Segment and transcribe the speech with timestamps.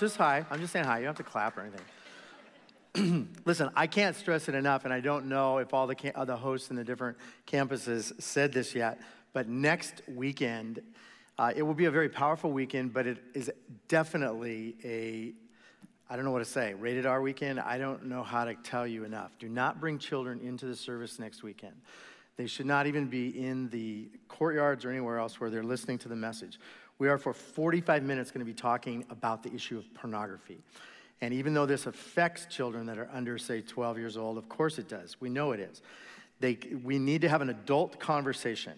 [0.00, 0.44] just hi.
[0.50, 0.98] I'm just saying hi.
[0.98, 3.28] You don't have to clap or anything.
[3.44, 6.24] Listen, I can't stress it enough, and I don't know if all the, cam- uh,
[6.24, 8.98] the hosts in the different campuses said this yet,
[9.32, 10.80] but next weekend,
[11.38, 13.50] uh, it will be a very powerful weekend, but it is
[13.88, 15.32] definitely a,
[16.10, 17.60] I don't know what to say, rated R weekend.
[17.60, 19.32] I don't know how to tell you enough.
[19.38, 21.74] Do not bring children into the service next weekend.
[22.36, 26.08] They should not even be in the courtyards or anywhere else where they're listening to
[26.08, 26.58] the message.
[27.00, 30.58] We are for 45 minutes going to be talking about the issue of pornography.
[31.22, 34.78] And even though this affects children that are under, say, 12 years old, of course
[34.78, 35.18] it does.
[35.18, 35.80] We know it is.
[36.40, 38.74] They, we need to have an adult conversation.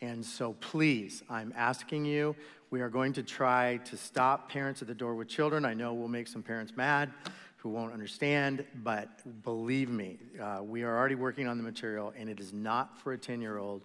[0.00, 2.34] And so, please, I'm asking you,
[2.70, 5.64] we are going to try to stop parents at the door with children.
[5.64, 7.12] I know we'll make some parents mad
[7.58, 12.28] who won't understand, but believe me, uh, we are already working on the material, and
[12.28, 13.82] it is not for a 10 year old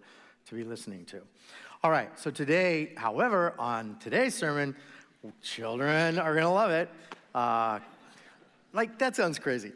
[0.47, 1.21] to be listening to.
[1.83, 4.75] All right, so today, however, on today's sermon,
[5.43, 6.89] children are gonna love it.
[7.35, 7.77] Uh,
[8.73, 9.71] like, that sounds crazy.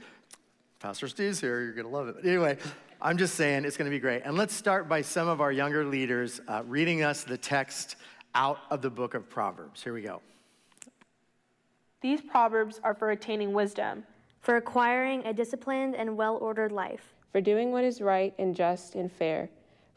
[0.80, 2.16] Pastor Steve's here, you're gonna love it.
[2.16, 2.58] But anyway,
[3.00, 4.24] I'm just saying it's gonna be great.
[4.26, 7.98] And let's start by some of our younger leaders uh, reading us the text
[8.34, 9.84] out of the book of Proverbs.
[9.84, 10.24] Here we go.
[12.02, 14.04] These proverbs are for attaining wisdom,
[14.40, 18.96] for acquiring a disciplined and well ordered life, for doing what is right and just
[18.96, 19.50] and fair,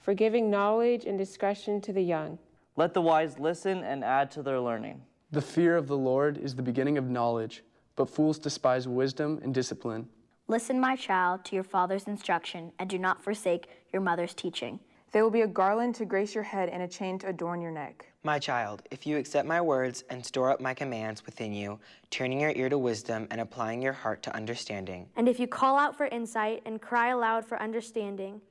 [0.04, 2.38] for giving knowledge and discretion to the young.
[2.76, 5.00] Let the wise listen and add to their learning.
[5.30, 7.64] The fear of the Lord is the beginning of knowledge,
[7.96, 10.06] but fools despise wisdom and discipline.
[10.46, 14.78] Listen, my child, to your father's instruction, and do not forsake your mother's teaching.
[15.12, 17.70] They will be a garland to grace your head and a chain to adorn your
[17.70, 18.04] neck.
[18.24, 22.40] My child, if you accept my words and store up my commands within you, turning
[22.40, 25.08] your ear to wisdom and applying your heart to understanding.
[25.16, 28.42] And if you call out for insight and cry aloud for understanding,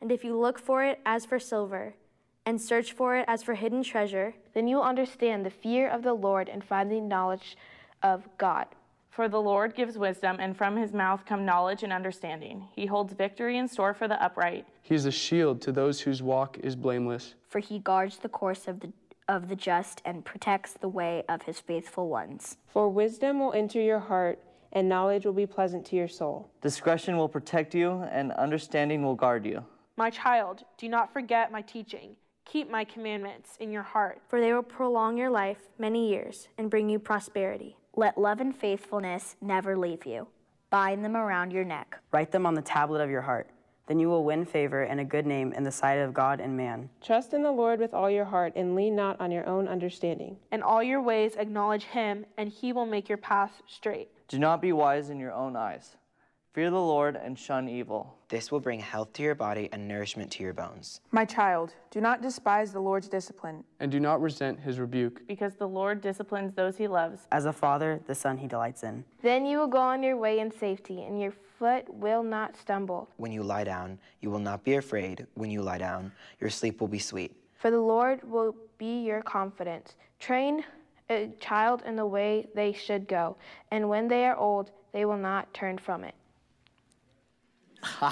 [0.00, 1.94] and if you look for it as for silver,
[2.46, 6.02] and search for it as for hidden treasure, then you will understand the fear of
[6.02, 7.56] the Lord and find the knowledge
[8.02, 8.66] of God.
[9.10, 12.68] For the Lord gives wisdom, and from his mouth come knowledge and understanding.
[12.74, 14.66] He holds victory in store for the upright.
[14.82, 17.34] He is a shield to those whose walk is blameless.
[17.48, 18.92] For he guards the course of the
[19.28, 22.56] of the just and protects the way of his faithful ones.
[22.66, 24.40] For wisdom will enter your heart,
[24.72, 26.50] and knowledge will be pleasant to your soul.
[26.62, 29.64] Discretion will protect you, and understanding will guard you.
[29.96, 32.16] My child, do not forget my teaching.
[32.44, 34.20] Keep my commandments in your heart.
[34.28, 37.76] For they will prolong your life many years and bring you prosperity.
[37.96, 40.28] Let love and faithfulness never leave you.
[40.70, 41.98] Bind them around your neck.
[42.12, 43.50] Write them on the tablet of your heart.
[43.86, 46.56] Then you will win favor and a good name in the sight of God and
[46.56, 46.88] man.
[47.02, 50.36] Trust in the Lord with all your heart and lean not on your own understanding.
[50.52, 54.08] In all your ways acknowledge him, and he will make your path straight.
[54.28, 55.96] Do not be wise in your own eyes.
[56.52, 58.18] Fear the Lord and shun evil.
[58.28, 61.00] This will bring health to your body and nourishment to your bones.
[61.12, 63.62] My child, do not despise the Lord's discipline.
[63.78, 65.24] And do not resent his rebuke.
[65.28, 67.28] Because the Lord disciplines those he loves.
[67.30, 69.04] As a father, the son he delights in.
[69.22, 73.08] Then you will go on your way in safety, and your foot will not stumble.
[73.16, 75.28] When you lie down, you will not be afraid.
[75.34, 77.32] When you lie down, your sleep will be sweet.
[77.60, 79.94] For the Lord will be your confidence.
[80.18, 80.64] Train
[81.08, 83.36] a child in the way they should go,
[83.70, 86.14] and when they are old, they will not turn from it.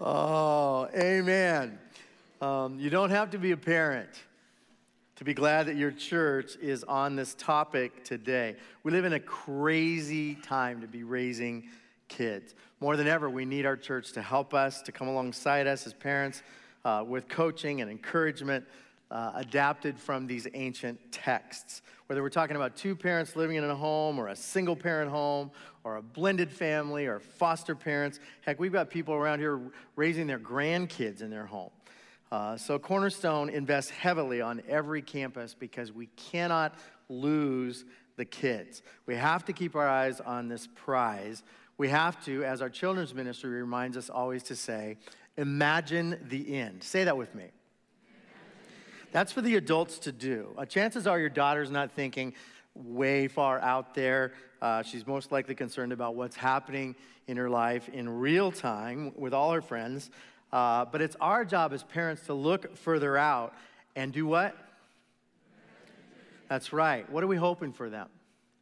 [0.00, 1.78] oh, amen.
[2.40, 4.10] Um, you don't have to be a parent
[5.16, 8.54] to be glad that your church is on this topic today.
[8.84, 11.64] We live in a crazy time to be raising
[12.08, 12.54] kids.
[12.80, 15.92] More than ever, we need our church to help us, to come alongside us as
[15.92, 16.42] parents
[16.84, 18.64] uh, with coaching and encouragement
[19.10, 21.82] uh, adapted from these ancient texts.
[22.06, 25.50] Whether we're talking about two parents living in a home or a single parent home
[25.84, 28.20] or a blended family or foster parents.
[28.42, 29.60] Heck, we've got people around here
[29.96, 31.70] raising their grandkids in their home.
[32.30, 36.74] Uh, so Cornerstone invests heavily on every campus because we cannot
[37.08, 38.82] lose the kids.
[39.06, 41.42] We have to keep our eyes on this prize.
[41.78, 44.98] We have to, as our children's ministry reminds us always to say,
[45.38, 46.82] imagine the end.
[46.82, 47.46] Say that with me.
[49.12, 50.54] That's for the adults to do.
[50.56, 52.34] Uh, chances are your daughter's not thinking
[52.74, 54.32] way far out there.
[54.60, 56.94] Uh, she's most likely concerned about what's happening
[57.26, 60.10] in her life in real time with all her friends.
[60.52, 63.54] Uh, but it's our job as parents to look further out
[63.96, 64.56] and do what?
[66.48, 67.10] That's right.
[67.10, 68.08] What are we hoping for them?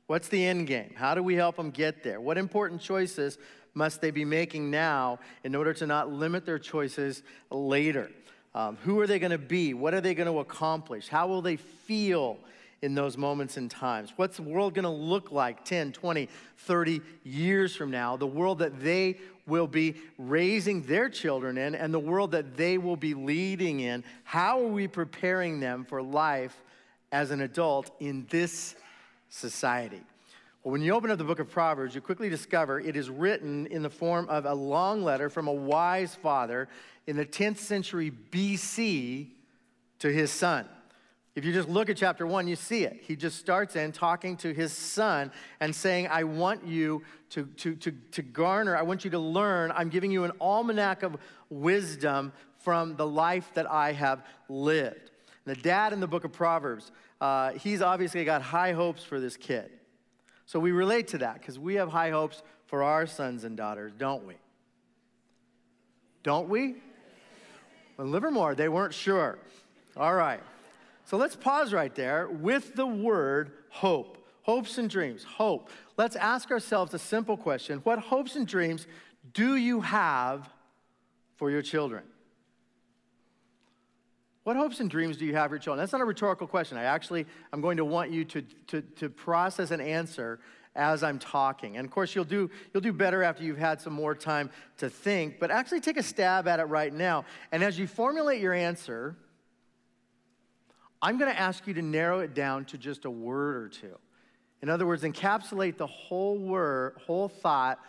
[0.07, 0.93] What's the end game?
[0.97, 2.21] How do we help them get there?
[2.21, 3.39] What important choices
[3.75, 8.11] must they be making now in order to not limit their choices later?
[8.57, 9.75] Um, who are they going to be?
[9.75, 11.09] What are they going to accomplish?
[11.09, 12.39] How will they feel
[12.81, 14.15] in those moments and times?
[14.17, 16.27] What's the world going to look like 10, 20,
[16.57, 18.17] 30 years from now?
[18.17, 22.79] The world that they will be raising their children in and the world that they
[22.79, 24.03] will be leading in.
[24.25, 26.57] How are we preparing them for life
[27.13, 28.75] as an adult in this
[29.29, 30.01] society?
[30.67, 33.83] When you open up the book of Proverbs, you quickly discover it is written in
[33.83, 36.69] the form of a long letter from a wise father
[37.07, 39.29] in the 10th century BC
[40.01, 40.67] to his son.
[41.37, 42.99] If you just look at chapter one, you see it.
[43.01, 45.31] He just starts in talking to his son
[45.61, 49.71] and saying, I want you to, to, to, to garner, I want you to learn.
[49.71, 51.17] I'm giving you an almanac of
[51.49, 55.13] wisdom from the life that I have lived.
[55.45, 56.91] The dad in the book of Proverbs,
[57.21, 59.71] uh, he's obviously got high hopes for this kid.
[60.47, 63.93] So we relate to that because we have high hopes for our sons and daughters,
[63.99, 64.35] don't we?
[66.23, 66.77] Don't we?
[67.97, 69.39] Well, Livermore, they weren't sure.
[69.97, 70.41] All right.
[71.05, 74.19] So let's pause right there with the word hope.
[74.43, 75.71] Hopes and dreams, hope.
[75.97, 78.87] Let's ask ourselves a simple question What hopes and dreams
[79.33, 80.49] do you have
[81.37, 82.05] for your children?
[84.47, 85.83] What hopes and dreams do you have for your children?
[85.83, 86.79] That's not a rhetorical question.
[86.79, 90.39] I actually, I'm going to want you to, to, to process an answer
[90.77, 91.77] as I'm talking.
[91.77, 94.89] And of course, you'll do, you'll do better after you've had some more time to
[94.89, 97.25] think, but actually take a stab at it right now.
[97.51, 99.17] And as you formulate your answer,
[101.03, 103.99] I'm going to ask you to narrow it down to just a word or two.
[104.63, 107.81] In other words, encapsulate the whole word, whole thought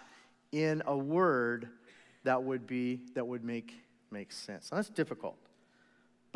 [0.52, 1.70] in a word
[2.24, 3.76] that would be that would make
[4.10, 4.72] make sense.
[4.72, 5.38] Now, that's difficult.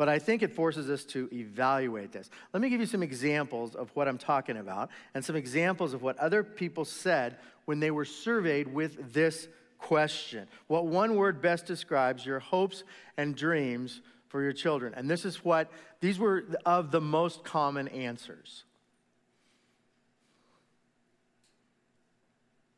[0.02, 2.28] But I think it forces us to evaluate this.
[2.52, 6.02] Let me give you some examples of what I'm talking about and some examples of
[6.02, 9.46] what other people said when they were surveyed with this
[9.78, 10.48] question.
[10.66, 12.82] What one word best describes your hopes
[13.16, 14.92] and dreams for your children.
[14.96, 15.70] And this is what,
[16.00, 18.64] these were of the most common answers.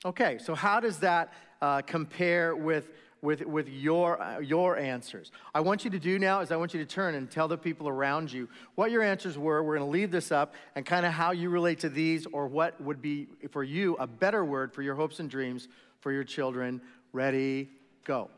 [0.04, 1.32] Okay, so how does that
[1.62, 2.90] uh, compare with,
[3.24, 5.32] with, with your, uh, your answers?
[5.52, 7.58] I want you to do now is I want you to turn and tell the
[7.58, 9.62] people around you what your answers were.
[9.64, 12.46] We're going to leave this up and kind of how you relate to these or
[12.46, 15.66] what would be for you a better word for your hopes and dreams
[16.00, 16.80] for your children.
[17.12, 17.70] Ready,
[18.04, 18.30] go.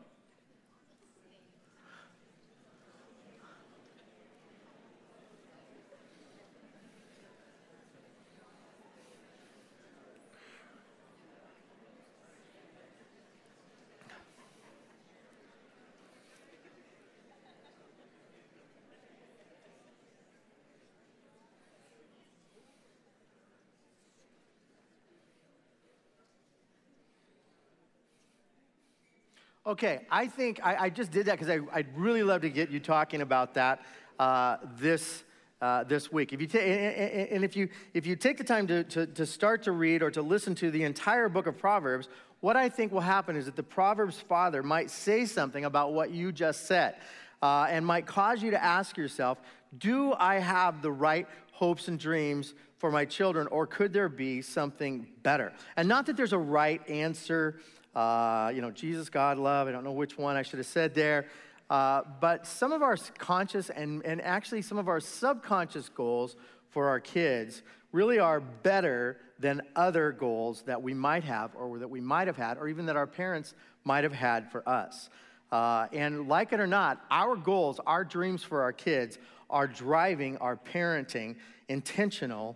[29.67, 32.79] Okay, I think I, I just did that because I'd really love to get you
[32.79, 33.81] talking about that
[34.17, 35.25] uh, this,
[35.61, 36.31] uh, this week.
[36.31, 39.63] If you ta- and, if, you, if you take the time to, to, to start
[39.63, 42.07] to read or to listen to the entire book of Proverbs,
[42.39, 46.11] what I think will happen is that the Proverbs father might say something about what
[46.11, 46.95] you just said
[47.41, 49.37] uh, and might cause you to ask yourself,
[49.77, 54.41] do I have the right hopes and dreams for my children, or could there be
[54.41, 55.51] something better?
[55.75, 57.59] And not that there's a right answer
[57.97, 59.67] uh, you know, Jesus, God, love.
[59.67, 61.25] I don't know which one I should have said there.
[61.67, 66.35] Uh, but some of our conscious and, and actually some of our subconscious goals
[66.69, 71.89] for our kids really are better than other goals that we might have or that
[71.89, 75.09] we might have had or even that our parents might have had for us.
[75.51, 79.17] Uh, and like it or not, our goals, our dreams for our kids
[79.49, 81.35] are driving our parenting,
[81.67, 82.55] intentional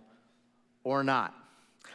[0.84, 1.34] or not.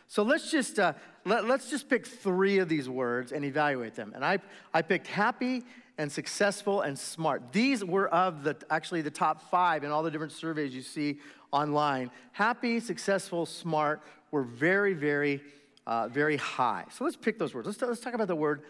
[0.07, 0.93] So let's just, uh,
[1.27, 4.13] let, us just pick three of these words and evaluate them.
[4.15, 4.39] And I,
[4.73, 5.63] I picked happy
[5.97, 7.51] and successful and smart.
[7.51, 11.19] These were of the, actually the top five in all the different surveys you see
[11.51, 12.11] online.
[12.31, 15.41] Happy, successful, smart were very, very,
[15.85, 16.85] uh, very high.
[16.91, 17.67] So let's pick those words.
[17.67, 18.61] Let's, let's talk about the word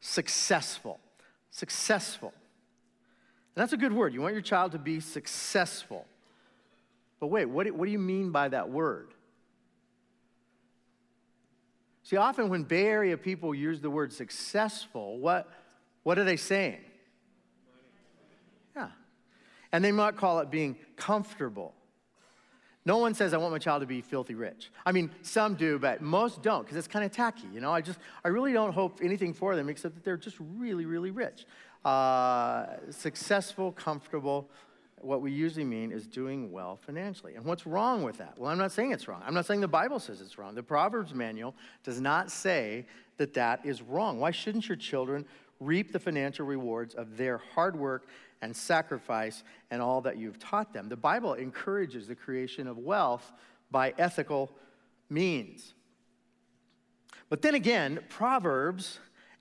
[0.00, 1.00] successful.
[1.50, 2.32] Successful.
[3.54, 4.14] And that's a good word.
[4.14, 6.06] You want your child to be successful.
[7.18, 9.08] But wait, what do, what do you mean by that word?
[12.06, 15.50] See, often when Bay Area people use the word successful, what,
[16.04, 16.78] what are they saying?
[18.76, 18.90] Yeah.
[19.72, 21.74] And they might call it being comfortable.
[22.84, 24.70] No one says, I want my child to be filthy rich.
[24.86, 27.48] I mean, some do, but most don't because it's kind of tacky.
[27.52, 30.36] You know, I just, I really don't hope anything for them except that they're just
[30.38, 31.44] really, really rich.
[31.84, 34.48] Uh, successful, comfortable,
[35.00, 37.34] what we usually mean is doing well financially.
[37.34, 38.38] And what's wrong with that?
[38.38, 39.22] Well, I'm not saying it's wrong.
[39.24, 40.54] I'm not saying the Bible says it's wrong.
[40.54, 42.86] The Proverbs manual does not say
[43.18, 44.18] that that is wrong.
[44.18, 45.26] Why shouldn't your children
[45.60, 48.08] reap the financial rewards of their hard work
[48.42, 50.88] and sacrifice and all that you've taught them?
[50.88, 53.32] The Bible encourages the creation of wealth
[53.70, 54.50] by ethical
[55.10, 55.74] means.
[57.28, 58.98] But then again, Proverbs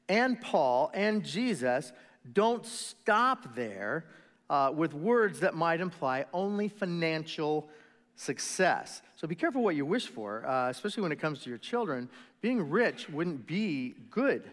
[0.10, 1.94] and Paul and Jesus
[2.34, 4.06] don't stop there
[4.50, 7.70] uh, with words that might imply only financial
[8.16, 9.02] success.
[9.16, 12.10] So be careful what you wish for, uh, especially when it comes to your children.
[12.42, 14.44] Being rich wouldn't be good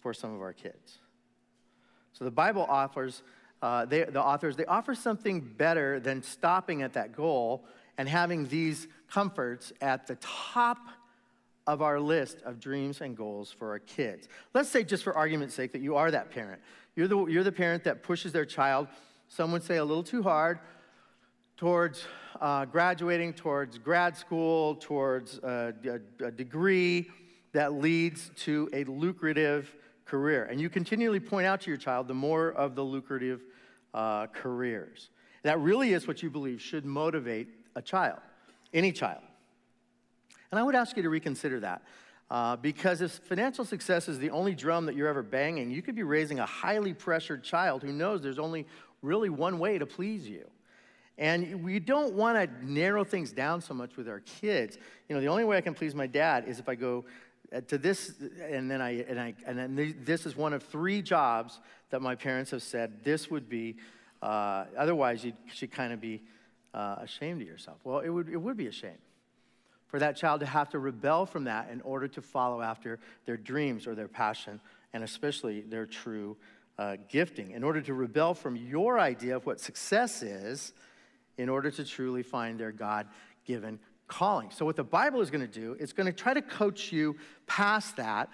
[0.00, 0.98] for some of our kids.
[2.12, 3.22] So the Bible offers,
[3.62, 7.64] uh, they, the authors, they offer something better than stopping at that goal
[7.98, 10.78] and having these comforts at the top
[11.66, 14.28] of our list of dreams and goals for our kids.
[14.52, 16.60] Let's say, just for argument's sake, that you are that parent.
[16.94, 18.88] You're the, you're the parent that pushes their child,
[19.28, 20.58] some would say a little too hard,
[21.56, 22.04] towards
[22.40, 25.72] uh, graduating, towards grad school, towards a,
[26.20, 27.08] a, a degree
[27.52, 30.44] that leads to a lucrative career.
[30.44, 33.40] And you continually point out to your child the more of the lucrative
[33.94, 35.08] uh, careers.
[35.42, 38.20] That really is what you believe should motivate a child,
[38.74, 39.22] any child.
[40.50, 41.82] And I would ask you to reconsider that.
[42.32, 45.94] Uh, because if financial success is the only drum that you're ever banging, you could
[45.94, 48.66] be raising a highly pressured child who knows there's only
[49.02, 50.48] really one way to please you.
[51.18, 54.78] And we don't want to narrow things down so much with our kids.
[55.10, 57.04] You know, the only way I can please my dad is if I go
[57.54, 61.02] uh, to this, and then I, and I, and then this is one of three
[61.02, 61.60] jobs
[61.90, 63.76] that my parents have said this would be.
[64.22, 66.22] Uh, otherwise, you should kind of be
[66.72, 67.76] uh, ashamed of yourself.
[67.84, 68.96] Well, it would, it would be a shame
[69.92, 73.36] for that child to have to rebel from that in order to follow after their
[73.36, 74.58] dreams or their passion,
[74.94, 76.34] and especially their true
[76.78, 77.50] uh, gifting.
[77.50, 80.72] In order to rebel from your idea of what success is,
[81.36, 83.06] in order to truly find their God
[83.44, 84.50] given calling.
[84.50, 87.16] So, what the Bible is going to do, it's going to try to coach you
[87.46, 88.30] past that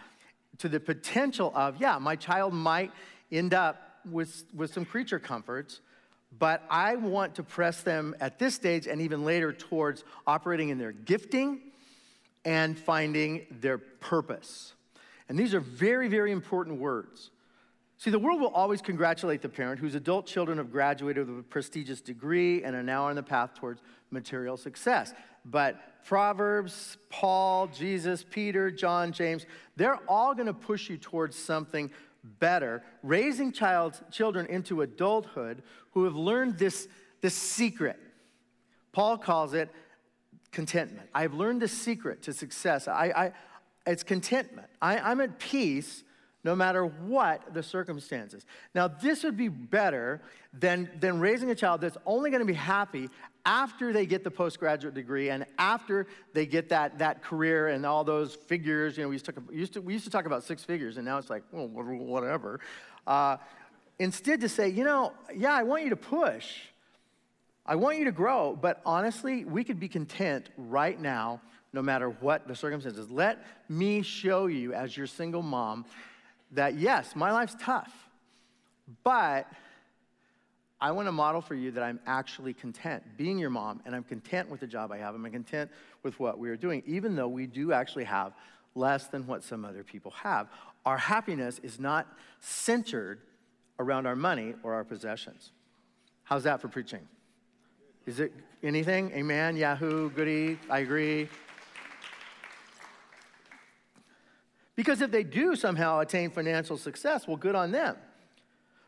[0.58, 2.92] to the potential of, yeah, my child might
[3.32, 5.80] end up with, with some creature comforts,
[6.36, 10.78] but I want to press them at this stage and even later towards operating in
[10.78, 11.60] their gifting
[12.44, 14.74] and finding their purpose.
[15.28, 17.30] And these are very, very important words.
[17.98, 21.42] See, the world will always congratulate the parent whose adult children have graduated with a
[21.42, 25.12] prestigious degree and are now on the path towards material success.
[25.44, 31.90] But Proverbs, Paul, Jesus, Peter, John, James, they're all going to push you towards something
[32.24, 36.88] better, raising child, children into adulthood who have learned this,
[37.20, 37.98] this secret.
[38.92, 39.70] Paul calls it
[40.50, 41.08] contentment.
[41.14, 42.88] I've learned the secret to success.
[42.88, 43.32] I, I,
[43.86, 44.68] it's contentment.
[44.82, 46.02] I, I'm at peace
[46.48, 48.46] no matter what the circumstances.
[48.74, 50.22] Now, this would be better
[50.54, 53.10] than, than raising a child that's only going to be happy
[53.44, 58.02] after they get the postgraduate degree and after they get that, that career and all
[58.02, 58.96] those figures.
[58.96, 61.04] You know, we used to, used to, we used to talk about six figures, and
[61.04, 62.60] now it's like, well, whatever.
[63.06, 63.36] Uh,
[63.98, 66.60] instead, to say, you know, yeah, I want you to push.
[67.66, 71.42] I want you to grow, but honestly, we could be content right now,
[71.74, 73.10] no matter what the circumstances.
[73.10, 75.84] Let me show you, as your single mom,
[76.52, 77.92] that yes, my life's tough,
[79.04, 79.46] but
[80.80, 84.04] I want to model for you that I'm actually content being your mom, and I'm
[84.04, 85.14] content with the job I have.
[85.14, 85.70] I'm content
[86.02, 88.32] with what we are doing, even though we do actually have
[88.74, 90.48] less than what some other people have.
[90.86, 92.06] Our happiness is not
[92.40, 93.20] centered
[93.80, 95.50] around our money or our possessions.
[96.22, 97.06] How's that for preaching?
[98.06, 99.10] Is it anything?
[99.12, 99.56] Amen?
[99.56, 101.28] Yahoo, goody, I agree.
[104.78, 107.96] Because if they do somehow attain financial success, well, good on them.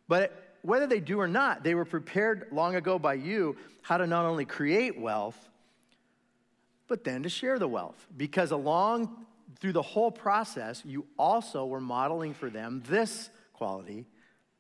[0.07, 4.07] But whether they do or not, they were prepared long ago by you how to
[4.07, 5.49] not only create wealth,
[6.87, 8.07] but then to share the wealth.
[8.17, 9.27] Because along
[9.59, 14.07] through the whole process, you also were modeling for them this quality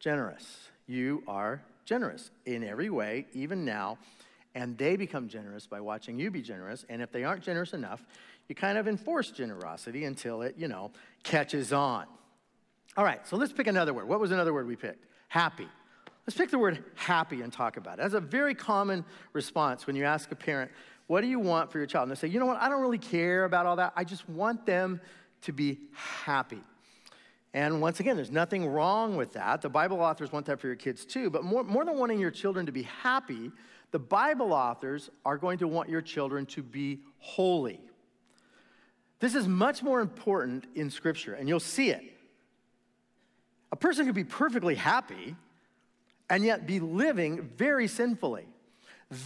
[0.01, 0.69] generous.
[0.89, 3.99] You are generous in every way, even now.
[4.57, 6.85] And they become generous by watching you be generous.
[6.89, 8.05] And if they aren't generous enough,
[8.51, 10.91] you kind of enforce generosity until it, you know,
[11.23, 12.05] catches on.
[12.97, 14.09] All right, so let's pick another word.
[14.09, 15.07] What was another word we picked?
[15.29, 15.69] Happy.
[16.27, 18.03] Let's pick the word happy and talk about it.
[18.03, 20.73] That's a very common response when you ask a parent,
[21.07, 22.09] What do you want for your child?
[22.09, 22.61] And they say, You know what?
[22.61, 23.93] I don't really care about all that.
[23.95, 25.01] I just want them
[25.43, 26.61] to be happy.
[27.55, 29.63] And once again, there's nothing wrong with that.
[29.63, 31.31] The Bible authors want that for your kids too.
[31.31, 33.53] But more, more than wanting your children to be happy,
[33.93, 37.81] the Bible authors are going to want your children to be holy.
[39.21, 42.03] This is much more important in Scripture, and you'll see it.
[43.71, 45.37] A person could be perfectly happy
[46.29, 48.47] and yet be living very sinfully.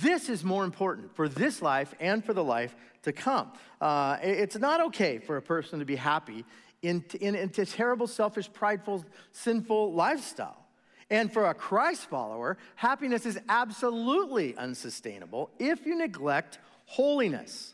[0.03, 3.53] This is more important for this life and for the life to come.
[3.81, 6.45] Uh, it's not okay for a person to be happy
[6.83, 10.65] in, in, in a terrible, selfish, prideful, sinful lifestyle.
[11.11, 17.74] And for a Christ follower, happiness is absolutely unsustainable if you neglect holiness.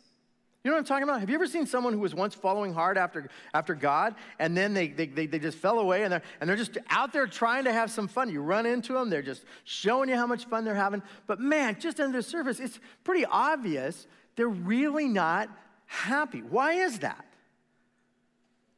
[0.62, 1.20] You know what I'm talking about?
[1.20, 4.74] Have you ever seen someone who was once following hard after, after God and then
[4.74, 7.64] they, they, they, they just fell away and they're, and they're just out there trying
[7.64, 8.28] to have some fun?
[8.28, 11.02] You run into them, they're just showing you how much fun they're having.
[11.26, 15.48] But man, just under the surface, it's pretty obvious they're really not
[15.86, 16.40] happy.
[16.40, 17.24] Why is that?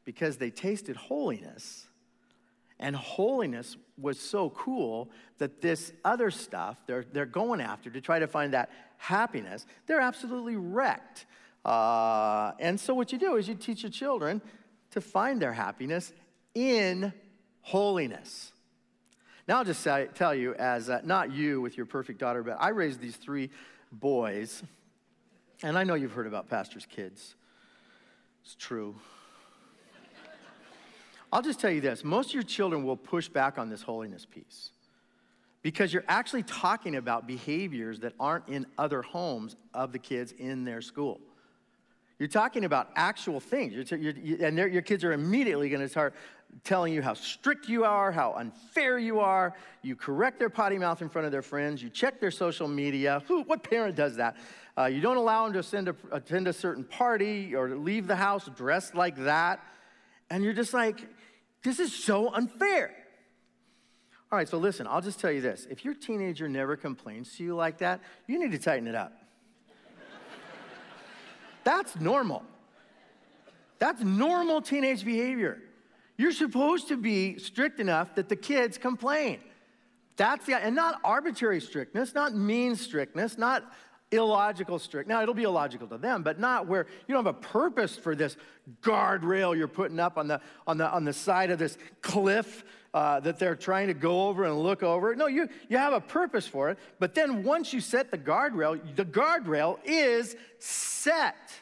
[0.05, 1.89] Because they tasted holiness.
[2.79, 8.21] And holiness was so cool that this other stuff they're, they're going after to try
[8.21, 11.27] to find that happiness, they're absolutely wrecked.
[11.65, 14.43] Uh, and so, what you do is you teach your children
[14.91, 16.13] to find their happiness
[16.55, 17.13] in
[17.61, 18.53] holiness.
[19.49, 22.57] Now, I'll just say, tell you, as uh, not you with your perfect daughter, but
[22.61, 23.51] I raised these three
[23.91, 24.63] boys,
[25.63, 27.35] and I know you've heard about pastors' kids.
[28.45, 28.97] It's true.
[31.33, 34.27] I'll just tell you this most of your children will push back on this holiness
[34.27, 34.71] piece
[35.63, 40.65] because you're actually talking about behaviors that aren't in other homes of the kids in
[40.65, 41.21] their school.
[42.23, 43.73] You're talking about actual things.
[43.73, 46.15] You're, you're, you, and your kids are immediately going to start
[46.63, 49.57] telling you how strict you are, how unfair you are.
[49.83, 51.83] You correct their potty mouth in front of their friends.
[51.83, 53.25] You check their social media.
[53.27, 54.37] Who, what parent does that?
[54.79, 58.49] Uh, you don't allow them to a, attend a certain party or leave the house
[58.55, 59.59] dressed like that.
[60.31, 61.05] And you're just like,
[61.65, 62.95] this is so unfair.
[64.31, 65.67] All right, so listen, I'll just tell you this.
[65.69, 69.13] If your teenager never complains to you like that, you need to tighten it up.
[71.65, 72.43] That's normal.
[73.79, 75.59] That's normal teenage behavior.
[76.17, 79.41] You're supposed to be strict enough that the kids complain.
[80.17, 83.65] That's the, and not arbitrary strictness, not mean strictness, not
[84.13, 85.09] illogical strict.
[85.09, 88.15] Now, it'll be illogical to them, but not where you don't have a purpose for
[88.15, 88.37] this
[88.83, 93.21] guardrail you're putting up on the, on the, on the side of this cliff uh,
[93.21, 95.17] that they're trying to go over and look over.
[95.17, 96.79] No, you, you have a purpose for it.
[96.99, 101.53] But then once you set the guardrail, the guardrail is set.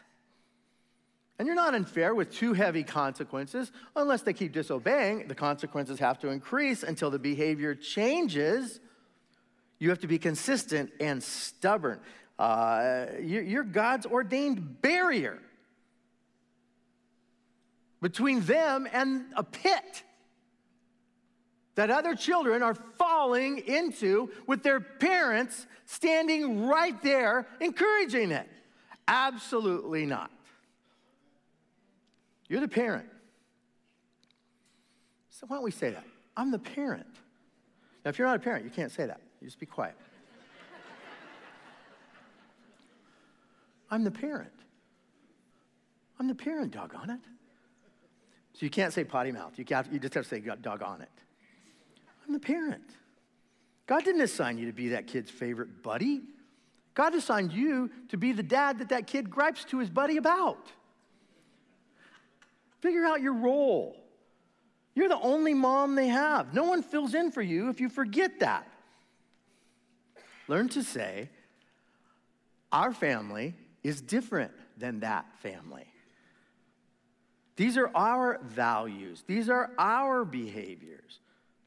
[1.38, 3.72] And you're not unfair with too heavy consequences.
[3.96, 8.80] Unless they keep disobeying, the consequences have to increase until the behavior changes.
[9.78, 12.00] You have to be consistent and stubborn.
[12.40, 15.38] Uh, you're God's ordained barrier
[18.00, 20.04] between them and a pit
[21.74, 28.48] that other children are falling into with their parents standing right there encouraging it.
[29.06, 30.30] Absolutely not.
[32.48, 33.06] You're the parent.
[35.28, 36.06] So why don't we say that?
[36.38, 37.06] I'm the parent.
[38.02, 39.20] Now, if you're not a parent, you can't say that.
[39.42, 39.94] You just be quiet.
[43.90, 44.52] I'm the parent.
[46.18, 47.20] I'm the parent, doggone it.
[48.52, 49.52] So you can't say potty mouth.
[49.56, 51.08] You, you just have to say doggone it.
[52.26, 52.84] I'm the parent.
[53.86, 56.20] God didn't assign you to be that kid's favorite buddy.
[56.94, 60.66] God assigned you to be the dad that that kid gripes to his buddy about.
[62.80, 63.96] Figure out your role.
[64.94, 66.52] You're the only mom they have.
[66.52, 68.66] No one fills in for you if you forget that.
[70.48, 71.30] Learn to say,
[72.72, 75.86] Our family is different than that family.
[77.56, 81.20] These are our values, these are our behaviors.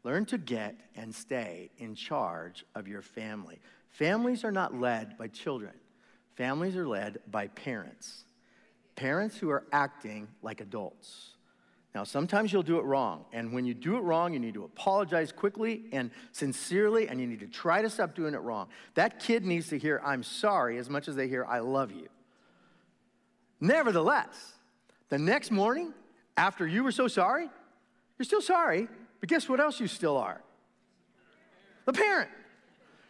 [0.04, 3.60] Learn to get and stay in charge of your family.
[3.90, 5.74] Families are not led by children,
[6.36, 8.26] families are led by parents.
[8.96, 11.33] Parents who are acting like adults.
[11.96, 13.26] Now, sometimes you'll do it wrong.
[13.32, 17.28] And when you do it wrong, you need to apologize quickly and sincerely, and you
[17.28, 18.68] need to try to stop doing it wrong.
[18.96, 22.08] That kid needs to hear, I'm sorry, as much as they hear, I love you.
[23.62, 24.54] Nevertheless,
[25.10, 25.94] the next morning,
[26.36, 27.48] after you were so sorry,
[28.18, 28.88] you're still sorry,
[29.20, 30.42] but guess what else you still are?
[31.86, 32.30] The parent.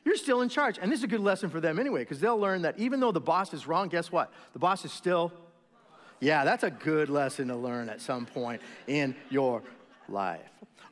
[0.03, 0.77] You're still in charge.
[0.81, 3.13] And this is a good lesson for them anyway, because they'll learn that even though
[3.13, 4.33] the boss is wrong, guess what?
[4.51, 5.31] The boss is still.
[6.23, 9.61] Yeah, that's a good lesson to learn at some point in your
[10.07, 10.39] life.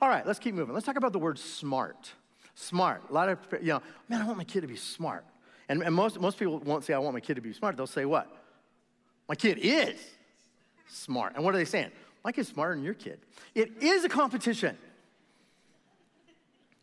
[0.02, 0.74] All right, let's keep moving.
[0.74, 2.12] Let's talk about the word smart.
[2.54, 3.04] Smart.
[3.10, 5.24] A lot of, you know, man, I want my kid to be smart.
[5.70, 7.78] And, and most, most people won't say, I want my kid to be smart.
[7.78, 8.28] They'll say, what?
[9.30, 9.98] My kid is
[10.90, 11.36] smart.
[11.36, 11.92] And what are they saying?
[12.26, 13.22] My kid's smarter than your kid.
[13.56, 14.78] It is a competition.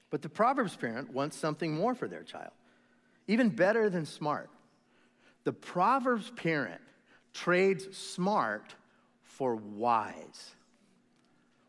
[0.09, 2.53] But the Proverbs parent wants something more for their child,
[3.27, 4.49] even better than smart.
[5.45, 6.81] The Proverbs parent
[7.43, 8.75] trades smart
[9.23, 10.55] for wise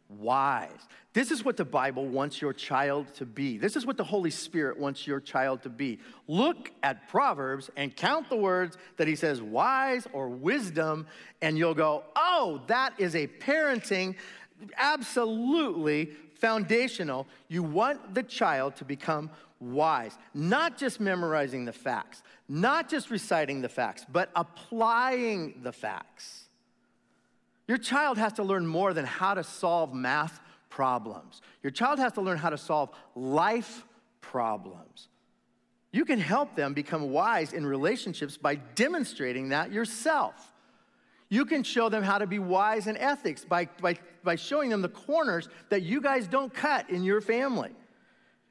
[0.10, 0.88] wise.
[1.14, 3.58] This is what the Bible wants your child to be.
[3.58, 6.00] This is what the Holy Spirit wants your child to be.
[6.28, 11.06] Look at Proverbs and count the words that he says wise or wisdom,
[11.42, 14.16] and you'll go, oh, that is a parenting
[14.78, 17.28] absolutely foundational.
[17.48, 23.62] You want the child to become wise, not just memorizing the facts, not just reciting
[23.62, 26.46] the facts, but applying the facts.
[27.68, 31.42] Your child has to learn more than how to solve math problems.
[31.62, 33.86] Your child has to learn how to solve life
[34.22, 35.10] problems.
[35.92, 40.49] You can help them become wise in relationships by demonstrating that yourself.
[41.30, 44.82] You can show them how to be wise in ethics by, by, by showing them
[44.82, 47.72] the corners that you guys don't cut in your family.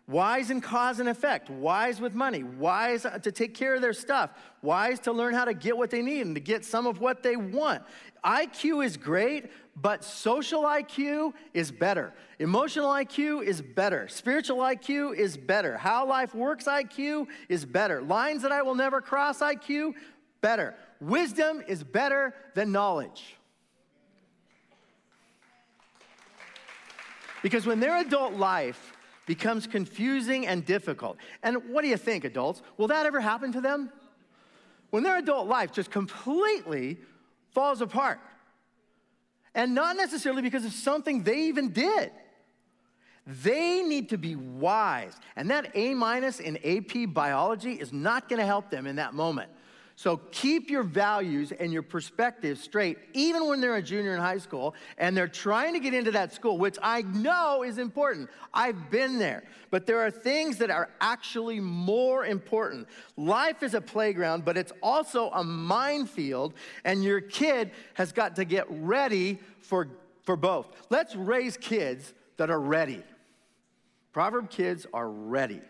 [0.08, 4.30] Wise in cause and effect, wise with money, wise to take care of their stuff,
[4.62, 7.22] wise to learn how to get what they need and to get some of what
[7.22, 7.82] they want.
[8.24, 12.14] IQ is great, but social IQ is better.
[12.38, 14.08] Emotional IQ is better.
[14.08, 15.76] Spiritual IQ is better.
[15.76, 18.00] How life works IQ is better.
[18.00, 19.92] Lines that I will never cross IQ,
[20.40, 20.74] better.
[21.00, 23.36] Wisdom is better than knowledge.
[27.42, 28.92] Because when their adult life
[29.26, 32.62] becomes confusing and difficult, and what do you think, adults?
[32.76, 33.90] Will that ever happen to them?
[34.90, 36.98] When their adult life just completely
[37.52, 38.20] falls apart,
[39.54, 42.12] and not necessarily because of something they even did.
[43.26, 45.14] They need to be wise.
[45.36, 49.14] And that A minus in AP biology is not going to help them in that
[49.14, 49.50] moment.
[49.98, 54.38] So keep your values and your perspective straight, even when they're a junior in high
[54.38, 58.30] school and they're trying to get into that school, which I know is important.
[58.54, 59.42] I've been there.
[59.72, 62.86] But there are things that are actually more important.
[63.16, 68.44] Life is a playground, but it's also a minefield, and your kid has got to
[68.44, 69.88] get ready for,
[70.22, 70.68] for both.
[70.90, 73.02] Let's raise kids that are ready.
[74.12, 75.60] Proverb kids are ready.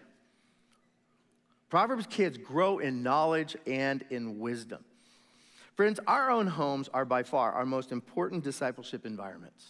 [1.69, 4.85] Proverbs kids grow in knowledge and in wisdom.
[5.75, 9.67] Friends, our own homes are by far our most important discipleship environments.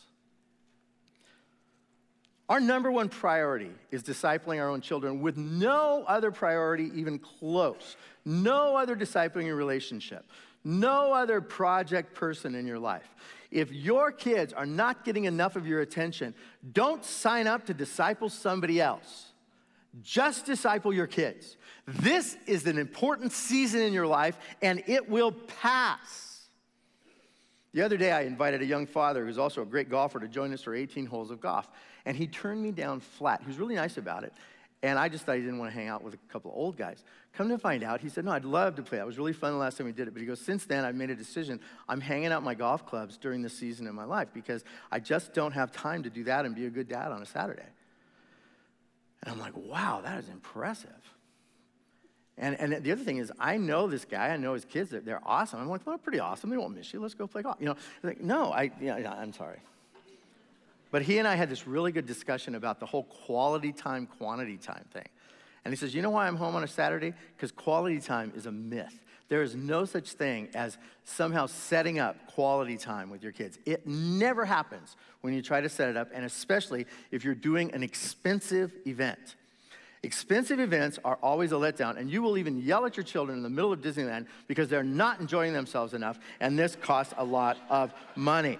[2.48, 7.96] Our number one priority is discipling our own children with no other priority even close,
[8.24, 10.24] no other discipling relationship,
[10.64, 13.14] no other project person in your life.
[13.50, 16.34] If your kids are not getting enough of your attention,
[16.72, 19.32] don't sign up to disciple somebody else.
[20.02, 21.56] Just disciple your kids.
[21.88, 26.46] This is an important season in your life, and it will pass.
[27.72, 30.52] The other day, I invited a young father who's also a great golfer to join
[30.52, 31.66] us for 18 holes of golf,
[32.04, 33.40] and he turned me down flat.
[33.40, 34.34] He was really nice about it,
[34.82, 36.76] and I just thought he didn't want to hang out with a couple of old
[36.76, 37.04] guys.
[37.32, 38.98] Come to find out, he said, No, I'd love to play.
[38.98, 40.10] It was really fun the last time we did it.
[40.12, 41.58] But he goes, Since then, I've made a decision.
[41.88, 45.32] I'm hanging out my golf clubs during this season in my life because I just
[45.32, 47.62] don't have time to do that and be a good dad on a Saturday.
[49.22, 50.90] And I'm like, Wow, that is impressive.
[52.38, 54.28] And, and the other thing is, I know this guy.
[54.28, 54.90] I know his kids.
[54.90, 55.60] They're, they're awesome.
[55.60, 56.50] I'm like, well, they're pretty awesome.
[56.50, 57.00] They won't miss you.
[57.00, 57.56] Let's go play golf.
[57.58, 59.58] You know, like, no, I, yeah, I'm sorry.
[60.90, 64.56] But he and I had this really good discussion about the whole quality time, quantity
[64.56, 65.08] time thing.
[65.64, 67.12] And he says, you know why I'm home on a Saturday?
[67.36, 68.98] Because quality time is a myth.
[69.28, 73.58] There is no such thing as somehow setting up quality time with your kids.
[73.66, 77.74] It never happens when you try to set it up, and especially if you're doing
[77.74, 79.36] an expensive event.
[80.02, 83.42] Expensive events are always a letdown, and you will even yell at your children in
[83.42, 87.58] the middle of Disneyland because they're not enjoying themselves enough, and this costs a lot
[87.68, 88.58] of money.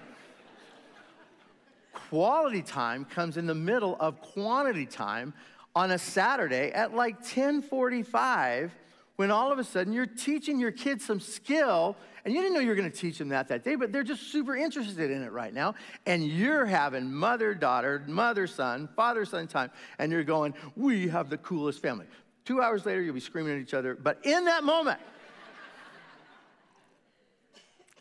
[1.93, 5.33] Quality time comes in the middle of quantity time
[5.75, 8.75] on a Saturday at like 1045
[9.19, 12.61] when all of a sudden you're teaching your kids some skill and you didn't know
[12.61, 15.21] you were going to teach them that that day, but they're just super interested in
[15.23, 15.75] it right now.
[16.05, 21.29] And you're having mother daughter, mother son, father son time, and you're going, We have
[21.29, 22.05] the coolest family.
[22.45, 23.93] Two hours later, you'll be screaming at each other.
[23.93, 25.01] But in that moment,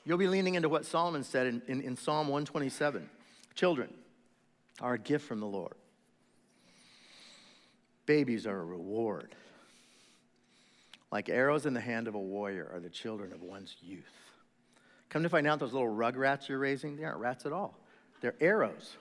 [0.05, 3.11] you'll be leaning into what Solomon said in, in, in Psalm 127
[3.57, 3.93] Children
[4.81, 5.75] are a gift from the Lord,
[8.07, 9.35] babies are a reward.
[11.11, 14.05] Like arrows in the hand of a warrior are the children of one's youth.
[15.09, 17.79] Come to find out, those little rug rats you're raising, they aren't rats at all.
[18.21, 18.97] They're arrows.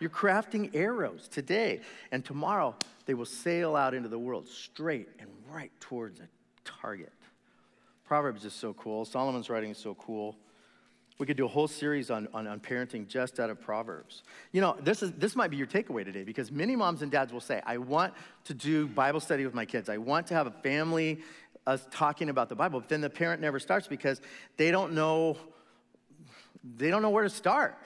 [0.00, 5.28] You're crafting arrows today, and tomorrow they will sail out into the world straight and
[5.48, 6.28] right towards a
[6.64, 7.12] target.
[8.06, 9.04] Proverbs is so cool.
[9.04, 10.36] Solomon's writing is so cool.
[11.20, 14.22] We could do a whole series on, on, on, parenting just out of Proverbs.
[14.52, 17.30] You know, this, is, this might be your takeaway today because many moms and dads
[17.30, 19.90] will say, I want to do Bible study with my kids.
[19.90, 21.20] I want to have a family
[21.66, 22.80] us talking about the Bible.
[22.80, 24.22] But then the parent never starts because
[24.56, 25.36] they don't know,
[26.78, 27.76] they don't know where to start.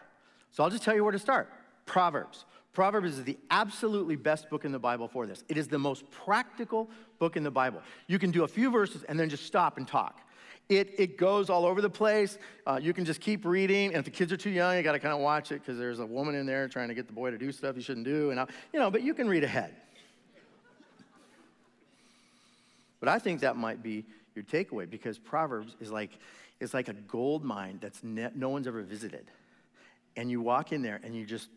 [0.52, 1.50] So I'll just tell you where to start.
[1.86, 2.44] Proverbs.
[2.72, 5.42] Proverbs is the absolutely best book in the Bible for this.
[5.48, 7.82] It is the most practical book in the Bible.
[8.06, 10.20] You can do a few verses and then just stop and talk.
[10.68, 12.38] It, it goes all over the place.
[12.66, 13.88] Uh, you can just keep reading.
[13.88, 15.78] And if the kids are too young, you got to kind of watch it because
[15.78, 18.06] there's a woman in there trying to get the boy to do stuff he shouldn't
[18.06, 18.30] do.
[18.30, 19.74] And, I, you know, but you can read ahead.
[22.98, 26.18] But I think that might be your takeaway because Proverbs is like,
[26.60, 29.30] it's like a gold mine that's ne- no one's ever visited.
[30.16, 31.48] And you walk in there and you just,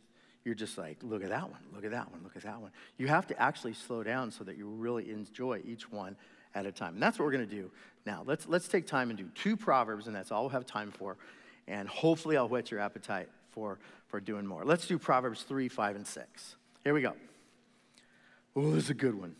[0.44, 2.72] you're just like, look at that one, look at that one, look at that one.
[2.98, 6.18] You have to actually slow down so that you really enjoy each one
[6.56, 6.96] at a time.
[6.96, 7.72] And that's what we're going to do
[8.06, 8.24] now.
[8.26, 11.18] Let's, let's take time and do two Proverbs, and that's all we'll have time for.
[11.68, 14.64] And hopefully, I'll whet your appetite for, for doing more.
[14.64, 16.56] Let's do Proverbs 3, 5, and 6.
[16.84, 17.14] Here we go.
[18.56, 19.36] Oh, this is a good one.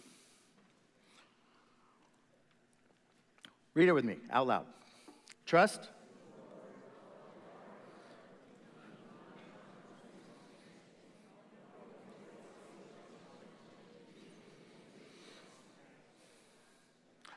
[3.74, 4.66] Read it with me out loud.
[5.46, 5.88] Trust.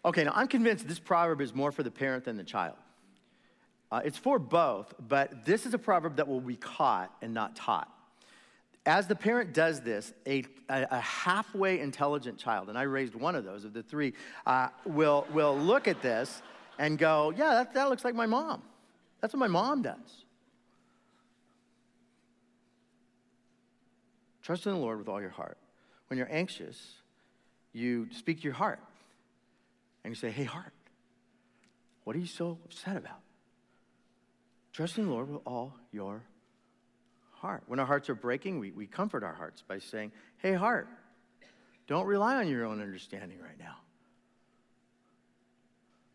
[0.05, 2.77] Okay, now I'm convinced this proverb is more for the parent than the child.
[3.93, 7.57] Uh, it's for both, but this is a proverb that will be caught and not
[7.57, 7.93] taught.
[8.87, 13.45] As the parent does this, a, a halfway intelligent child, and I raised one of
[13.45, 14.15] those of the three,
[14.47, 16.41] uh, will, will look at this
[16.79, 18.63] and go, Yeah, that, that looks like my mom.
[19.21, 20.25] That's what my mom does.
[24.43, 25.59] Trust in the Lord with all your heart.
[26.07, 26.95] When you're anxious,
[27.75, 28.81] you speak your heart
[30.05, 30.73] and you say, Hey, heart,
[32.05, 33.21] what are you so upset about?
[34.73, 36.23] Trust in the Lord with all your
[37.33, 37.65] heart.
[37.67, 40.89] When our hearts are breaking, we, we comfort our hearts by saying, Hey, heart,
[41.87, 43.77] don't rely on your own understanding right now.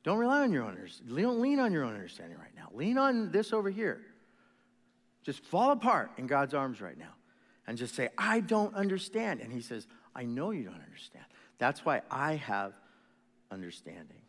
[0.04, 1.16] Don't rely on your own understanding.
[1.16, 2.70] Don't lean on your own understanding right now.
[2.74, 4.02] Lean on this over here.
[5.24, 7.16] Just fall apart in God's arms right now
[7.66, 9.42] and just say, I don't understand.
[9.42, 11.26] And He says, I know you don't understand.
[11.58, 12.74] That's why I have
[13.52, 14.22] understanding.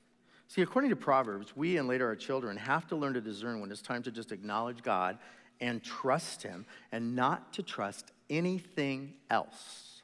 [0.48, 3.70] See, according to Proverbs, we and later our children have to learn to discern when
[3.70, 5.18] it's time to just acknowledge God
[5.61, 10.02] and trust Him and not to trust anything else.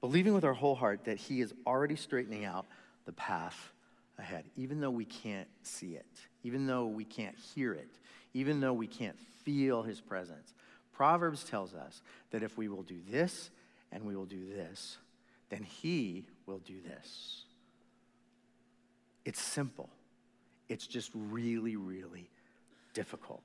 [0.00, 2.66] Believing with our whole heart that He is already straightening out
[3.06, 3.72] the path
[4.18, 6.06] ahead, even though we can't see it,
[6.42, 7.88] even though we can't hear it,
[8.34, 10.52] even though we can't feel His presence.
[10.92, 13.50] Proverbs tells us that if we will do this
[13.90, 14.98] and we will do this,
[15.48, 17.44] then He will do this.
[19.24, 19.88] It's simple,
[20.68, 22.28] it's just really, really
[22.92, 23.42] difficult.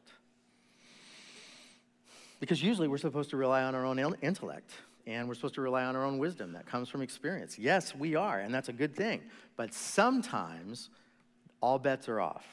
[2.40, 4.72] Because usually we're supposed to rely on our own intellect
[5.08, 7.58] and we're supposed to rely on our own wisdom that comes from experience.
[7.58, 9.22] Yes, we are, and that's a good thing.
[9.58, 10.90] But sometimes
[11.62, 12.46] all bets are off.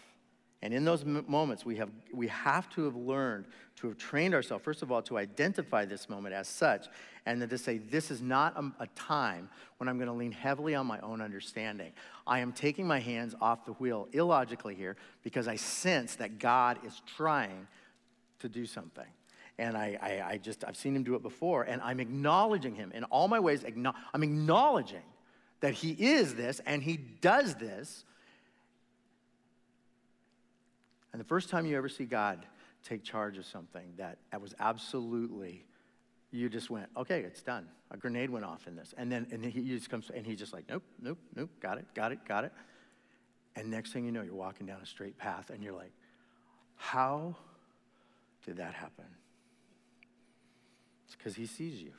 [0.63, 3.45] And in those moments, we have, we have to have learned
[3.77, 6.87] to have trained ourselves, first of all, to identify this moment as such,
[7.27, 10.33] and then to say, this is not a, a time when I'm going to lean
[10.33, 11.93] heavily on my own understanding.
[12.27, 16.79] I am taking my hands off the wheel illogically here because I sense that God
[16.87, 17.67] is trying
[18.39, 19.05] to do something.
[19.59, 22.93] And I, I, I just, I've seen him do it before, and I'm acknowledging him
[22.95, 23.63] in all my ways.
[23.65, 25.03] I'm acknowledging
[25.61, 28.05] that he is this and he does this
[31.17, 32.45] and the first time you ever see God
[32.85, 35.65] take charge of something that was absolutely,
[36.31, 37.67] you just went, okay, it's done.
[37.91, 38.93] A grenade went off in this.
[38.99, 41.87] And then, and he just comes, and he's just like, nope, nope, nope, got it,
[41.95, 42.53] got it, got it.
[43.55, 45.93] And next thing you know, you're walking down a straight path, and you're like,
[46.75, 47.35] how
[48.45, 49.07] did that happen?
[51.07, 51.93] It's because he sees you.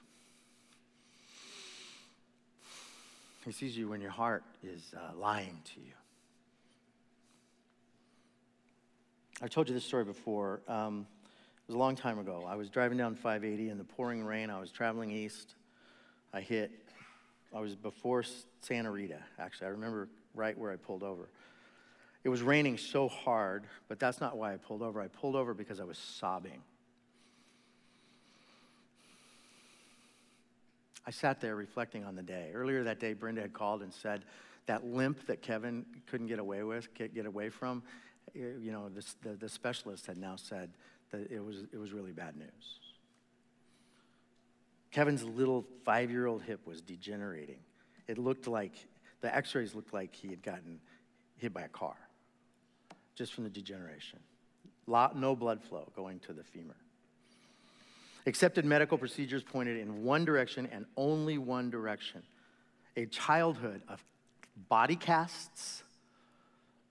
[3.45, 5.93] He sees you when your heart is uh, lying to you.
[9.39, 10.61] I told you this story before.
[10.67, 11.05] Um,
[11.59, 12.43] it was a long time ago.
[12.47, 14.49] I was driving down 580 in the pouring rain.
[14.49, 15.53] I was traveling east.
[16.33, 16.71] I hit,
[17.55, 18.23] I was before
[18.61, 19.67] Santa Rita, actually.
[19.67, 21.29] I remember right where I pulled over.
[22.23, 24.99] It was raining so hard, but that's not why I pulled over.
[24.99, 26.61] I pulled over because I was sobbing.
[31.05, 32.49] I sat there reflecting on the day.
[32.55, 34.23] Earlier that day, Brenda had called and said
[34.65, 37.83] that limp that Kevin couldn't get away with, get away from,
[38.33, 40.69] you know, this, the, the specialist had now said
[41.11, 42.79] that it was, it was really bad news.
[44.91, 47.59] Kevin's little five year old hip was degenerating.
[48.07, 48.73] It looked like,
[49.21, 50.79] the x rays looked like he had gotten
[51.37, 51.95] hit by a car
[53.15, 54.19] just from the degeneration.
[54.85, 56.75] Lot, no blood flow going to the femur.
[58.25, 62.23] Accepted medical procedures pointed in one direction and only one direction
[62.95, 64.03] a childhood of
[64.69, 65.83] body casts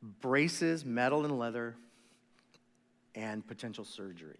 [0.02, 1.76] braces, metal and leather,
[3.14, 4.37] and potential surgeries.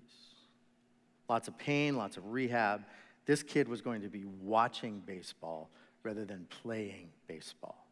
[1.29, 2.85] Lots of pain, lots of rehab.
[3.25, 5.71] This kid was going to be watching baseball
[6.03, 7.87] rather than playing baseball.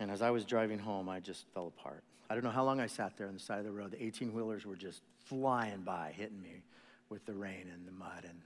[0.00, 2.02] And as I was driving home, I just fell apart.
[2.28, 3.92] I don't know how long I sat there on the side of the road.
[3.92, 6.62] The 18 wheelers were just flying by, hitting me
[7.10, 8.24] with the rain and the mud.
[8.24, 8.40] And,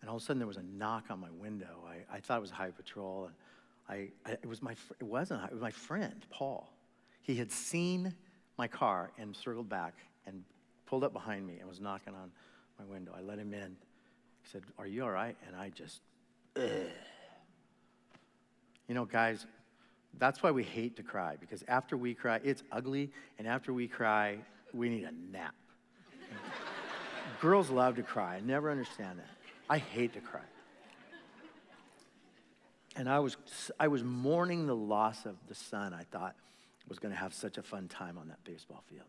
[0.00, 1.84] and all of a sudden, there was a knock on my window.
[1.86, 3.26] I, I thought it was High Patrol.
[3.26, 3.34] And
[3.92, 6.72] I, I, it, was my, it wasn't, it was my friend, Paul.
[7.20, 8.14] He had seen
[8.56, 9.94] my car and circled back
[10.26, 10.42] and
[10.86, 12.30] pulled up behind me and was knocking on
[12.78, 13.12] my window.
[13.16, 13.76] I let him in.
[14.42, 15.36] He said, Are you all right?
[15.46, 16.00] And I just,
[16.56, 16.64] Ugh.
[18.88, 19.46] You know, guys,
[20.18, 23.88] that's why we hate to cry because after we cry, it's ugly, and after we
[23.88, 24.38] cry,
[24.72, 25.54] we need a nap.
[27.40, 28.36] Girls love to cry.
[28.36, 29.30] I never understand that.
[29.68, 30.40] I hate to cry.
[32.96, 33.36] And I was,
[33.80, 36.36] I was mourning the loss of the son I thought
[36.88, 39.06] was going to have such a fun time on that baseball field.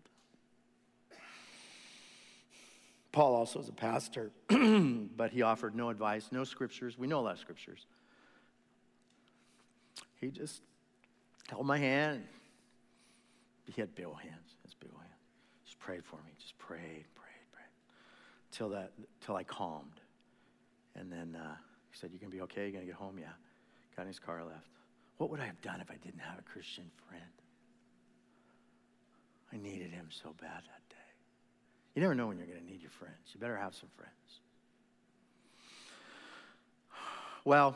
[3.12, 6.98] Paul also is a pastor, but he offered no advice, no scriptures.
[6.98, 7.86] We know a lot of scriptures.
[10.19, 10.62] He just
[11.50, 12.24] held my hand.
[13.65, 14.56] He had big old hands.
[14.63, 15.13] His big old hands.
[15.65, 16.32] Just prayed for me.
[16.39, 16.80] Just prayed,
[17.13, 17.67] prayed, prayed.
[18.52, 20.02] Till that, till I calmed.
[20.96, 21.56] And then uh,
[21.91, 22.63] he said, "You're gonna be okay?
[22.63, 23.28] You're gonna get home?" Yeah.
[23.96, 24.68] Got in his car, left.
[25.18, 27.24] What would I have done if I didn't have a Christian friend?
[29.52, 30.96] I needed him so bad that day.
[31.96, 33.16] You never know when you're going to need your friends.
[33.34, 34.12] You better have some friends.
[37.46, 37.76] Well,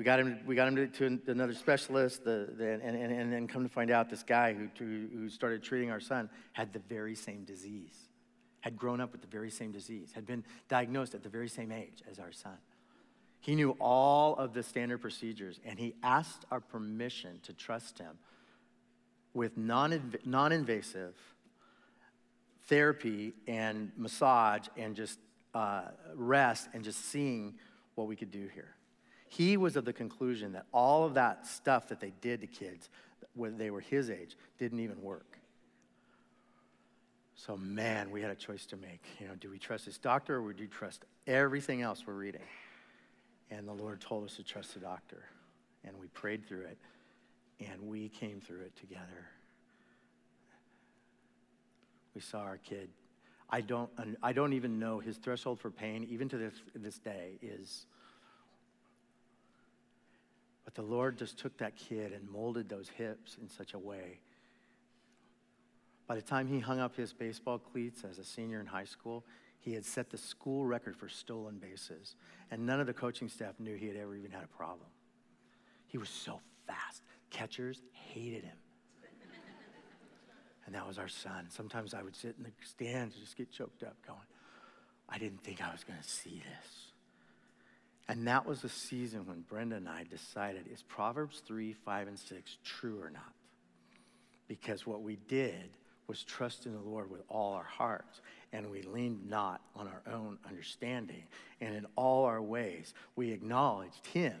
[0.00, 3.30] we got him, we got him to, to another specialist, the, the, and, and, and
[3.30, 6.78] then come to find out this guy who, who started treating our son had the
[6.78, 8.08] very same disease,
[8.60, 11.70] had grown up with the very same disease, had been diagnosed at the very same
[11.70, 12.56] age as our son.
[13.40, 18.18] He knew all of the standard procedures, and he asked our permission to trust him
[19.32, 21.14] with non invasive
[22.66, 25.18] therapy and massage and just
[25.54, 25.82] uh,
[26.14, 27.54] rest and just seeing
[27.94, 28.76] what we could do here.
[29.28, 32.88] He was of the conclusion that all of that stuff that they did to kids
[33.34, 35.38] when they were his age didn't even work.
[37.36, 39.02] So, man, we had a choice to make.
[39.18, 42.42] You know, do we trust this doctor or would you trust everything else we're reading?
[43.50, 45.24] And the Lord told us to trust the doctor.
[45.84, 46.78] And we prayed through it,
[47.58, 49.26] and we came through it together.
[52.14, 52.90] We saw our kid.
[53.48, 53.90] I don't,
[54.22, 57.86] I don't even know his threshold for pain, even to this, this day, is.
[60.64, 64.20] But the Lord just took that kid and molded those hips in such a way.
[66.06, 69.24] By the time he hung up his baseball cleats as a senior in high school,
[69.60, 72.16] he had set the school record for stolen bases,
[72.50, 74.88] and none of the coaching staff knew he had ever even had a problem.
[75.86, 77.02] He was so fast.
[77.30, 78.56] Catchers hated him.
[80.66, 81.46] and that was our son.
[81.50, 84.18] Sometimes I would sit in the stands and just get choked up, going,
[85.08, 86.90] I didn't think I was going to see this.
[88.08, 92.18] And that was the season when Brenda and I decided is Proverbs 3, 5, and
[92.18, 93.34] 6 true or not?
[94.48, 95.70] Because what we did
[96.10, 98.20] was trust in the Lord with all our hearts,
[98.52, 101.22] and we leaned not on our own understanding.
[101.60, 104.34] And in all our ways, we acknowledged Him,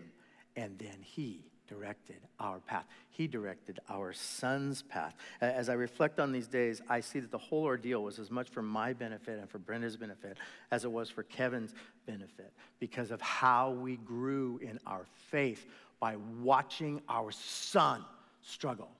[0.56, 2.86] and then He directed our path.
[3.10, 5.14] He directed our son's path.
[5.40, 8.48] As I reflect on these days, I see that the whole ordeal was as much
[8.48, 10.38] for my benefit and for Brenda's benefit
[10.72, 11.72] as it was for Kevin's
[12.04, 15.66] benefit because of how we grew in our faith
[16.00, 18.04] by watching our son
[18.42, 18.90] struggle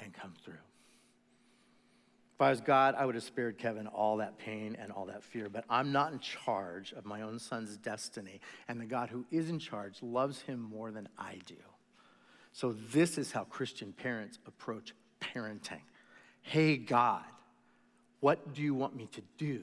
[0.00, 0.54] and come through.
[2.42, 5.22] If I was God, I would have spared Kevin all that pain and all that
[5.22, 5.48] fear.
[5.48, 8.40] But I'm not in charge of my own son's destiny.
[8.66, 11.54] And the God who is in charge loves him more than I do.
[12.50, 15.82] So, this is how Christian parents approach parenting.
[16.40, 17.22] Hey, God,
[18.18, 19.62] what do you want me to do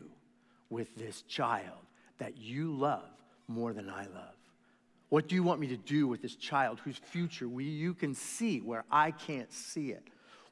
[0.70, 1.80] with this child
[2.18, 3.10] that you love
[3.50, 4.38] more than I love?
[5.10, 8.16] What do you want me to do with this child whose future we, you can
[8.16, 10.08] see where I can't see it?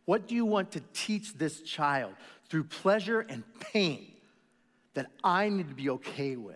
[0.08, 2.14] What do you want to teach this child
[2.48, 4.14] through pleasure and pain
[4.94, 6.56] that I need to be okay with?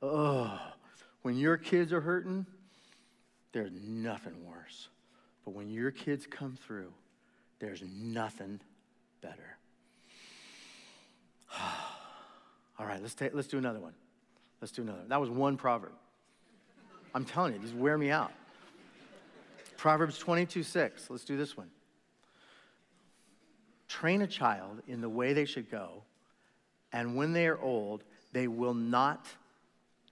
[0.00, 0.58] Oh,
[1.20, 2.46] when your kids are hurting,
[3.52, 4.88] there's nothing worse.
[5.44, 6.94] But when your kids come through,
[7.58, 8.58] there's nothing
[9.20, 9.58] better.
[12.78, 13.92] All right, let's, take, let's do another one.
[14.62, 15.02] Let's do another.
[15.08, 15.92] That was one proverb.
[17.14, 18.32] I'm telling you, these wear me out.
[19.76, 21.10] Proverbs 22 6.
[21.10, 21.68] Let's do this one.
[23.88, 26.02] Train a child in the way they should go,
[26.92, 29.26] and when they are old, they will not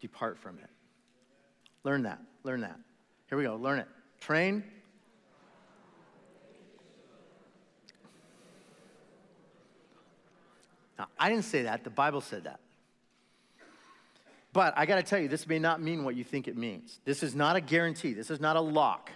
[0.00, 0.70] depart from it.
[1.82, 2.20] Learn that.
[2.44, 2.78] Learn that.
[3.28, 3.56] Here we go.
[3.56, 3.88] Learn it.
[4.20, 4.64] Train.
[10.98, 11.84] Now, I didn't say that.
[11.84, 12.60] The Bible said that.
[14.52, 17.00] But I got to tell you, this may not mean what you think it means.
[17.04, 19.10] This is not a guarantee, this is not a lock.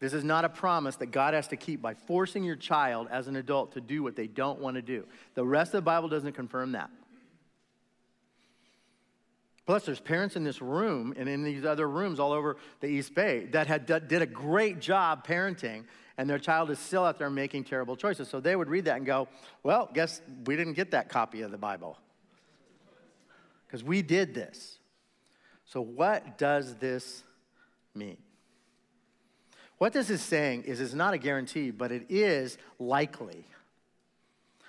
[0.00, 3.26] This is not a promise that God has to keep by forcing your child as
[3.26, 5.04] an adult to do what they don't want to do.
[5.34, 6.90] The rest of the Bible doesn't confirm that.
[9.66, 13.14] Plus, there's parents in this room and in these other rooms all over the East
[13.14, 15.84] Bay that had did a great job parenting,
[16.16, 18.28] and their child is still out there making terrible choices.
[18.28, 19.28] So they would read that and go,
[19.62, 21.98] "Well, guess we didn't get that copy of the Bible
[23.66, 24.78] because we did this."
[25.66, 27.22] So, what does this
[27.94, 28.16] mean?
[29.78, 33.44] What this is saying is it's not a guarantee, but it is likely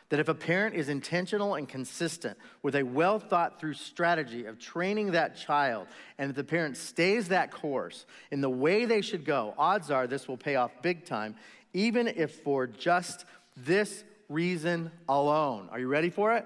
[0.10, 4.60] that if a parent is intentional and consistent with a well thought through strategy of
[4.60, 5.88] training that child,
[6.18, 10.08] and if the parent stays that course in the way they should go, odds are
[10.08, 11.36] this will pay off big time,
[11.74, 15.70] even if for just this reason alone.
[15.72, 16.46] Are you ready for it?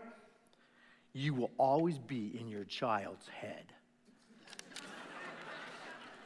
[1.14, 3.66] You will always be in your child's head.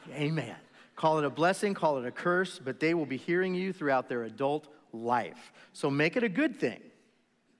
[0.13, 0.55] Amen.
[0.97, 4.09] Call it a blessing, call it a curse, but they will be hearing you throughout
[4.09, 5.53] their adult life.
[5.71, 6.81] So make it a good thing.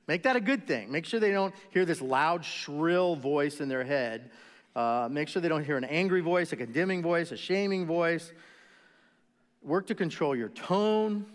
[0.08, 0.92] Make that a good thing.
[0.92, 4.32] Make sure they don't hear this loud, shrill voice in their head.
[4.76, 8.34] Uh, make sure they don't hear an angry voice, a condemning voice, a shaming voice.
[9.62, 11.28] Work to control your tone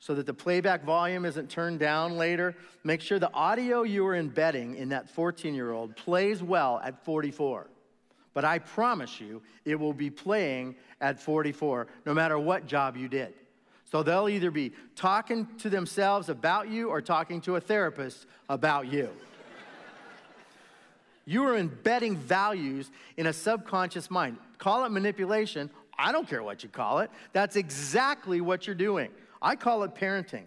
[0.00, 2.56] so that the playback volume isn't turned down later.
[2.82, 7.04] Make sure the audio you are embedding in that 14 year old plays well at
[7.04, 7.68] 44.
[8.32, 13.08] But I promise you, it will be playing at 44, no matter what job you
[13.08, 13.34] did.
[13.90, 18.86] So they'll either be talking to themselves about you or talking to a therapist about
[18.86, 19.08] you.
[21.24, 24.36] you are embedding values in a subconscious mind.
[24.58, 25.70] Call it manipulation.
[25.98, 27.10] I don't care what you call it.
[27.32, 29.10] That's exactly what you're doing.
[29.42, 30.44] I call it parenting.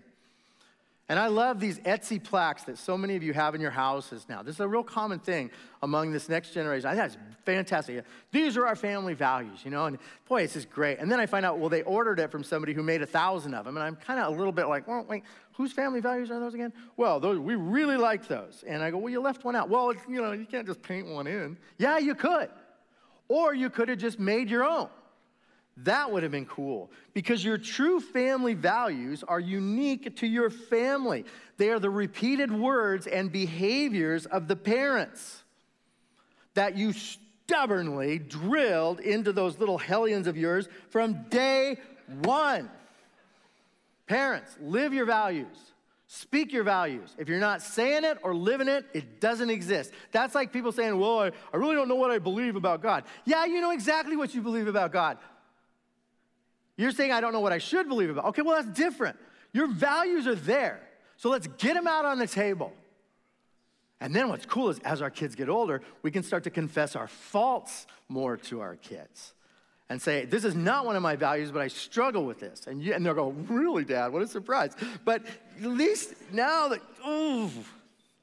[1.09, 4.25] And I love these Etsy plaques that so many of you have in your houses
[4.29, 4.41] now.
[4.41, 5.51] This is a real common thing
[5.81, 6.87] among this next generation.
[6.87, 8.05] I think it's fantastic.
[8.31, 9.97] These are our family values, you know, and
[10.29, 10.99] boy, this is great.
[10.99, 13.53] And then I find out, well, they ordered it from somebody who made a thousand
[13.53, 13.75] of them.
[13.75, 16.53] And I'm kind of a little bit like, well, wait, whose family values are those
[16.53, 16.71] again?
[16.95, 18.63] Well, those, we really like those.
[18.65, 19.69] And I go, well, you left one out.
[19.69, 21.57] Well, you know, you can't just paint one in.
[21.77, 22.47] Yeah, you could.
[23.27, 24.87] Or you could have just made your own.
[25.77, 31.25] That would have been cool because your true family values are unique to your family.
[31.57, 35.43] They are the repeated words and behaviors of the parents
[36.53, 41.77] that you stubbornly drilled into those little hellions of yours from day
[42.21, 42.69] one.
[44.05, 45.57] Parents, live your values.
[46.07, 47.15] Speak your values.
[47.17, 49.91] If you're not saying it or living it, it doesn't exist.
[50.11, 53.05] That's like people saying, Well, I, I really don't know what I believe about God.
[53.25, 55.17] Yeah, you know exactly what you believe about God.
[56.77, 58.25] You're saying, I don't know what I should believe about.
[58.25, 59.17] Okay, well, that's different.
[59.51, 60.79] Your values are there.
[61.17, 62.73] So let's get them out on the table.
[64.01, 66.95] And then what's cool is as our kids get older, we can start to confess
[66.95, 69.33] our faults more to our kids
[69.89, 72.67] and say, This is not one of my values, but I struggle with this.
[72.67, 74.11] And, you, and they'll go, Really, Dad?
[74.11, 74.75] What a surprise.
[75.05, 75.23] But
[75.61, 77.49] at least now that, ooh,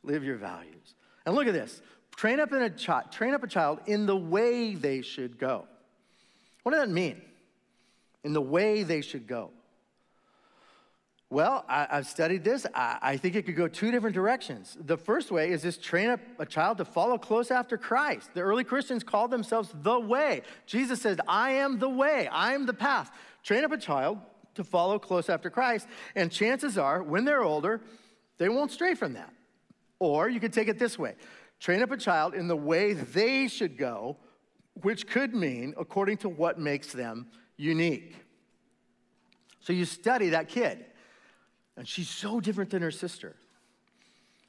[0.02, 0.94] live your values.
[1.24, 1.80] And look at this
[2.16, 5.66] train up, in a chi- train up a child in the way they should go.
[6.62, 7.22] What does that mean?
[8.24, 9.50] In the way they should go?
[11.32, 12.66] Well, I, have studied this.
[12.74, 14.76] I, I, think it could go two different directions.
[14.80, 18.30] The first way is just train up a child to follow close after Christ.
[18.34, 20.42] The early Christians called themselves the way.
[20.66, 23.12] Jesus says, I am the way, I am the path.
[23.44, 24.18] Train up a child
[24.56, 27.80] to follow close after Christ, and chances are, when they're older,
[28.38, 29.32] they won't stray from that.
[30.00, 31.14] Or you could take it this way
[31.60, 34.16] train up a child in the way they should go,
[34.82, 37.26] which could mean according to what makes them
[37.60, 38.16] unique.
[39.60, 40.84] So you study that kid,
[41.76, 43.36] and she's so different than her sister.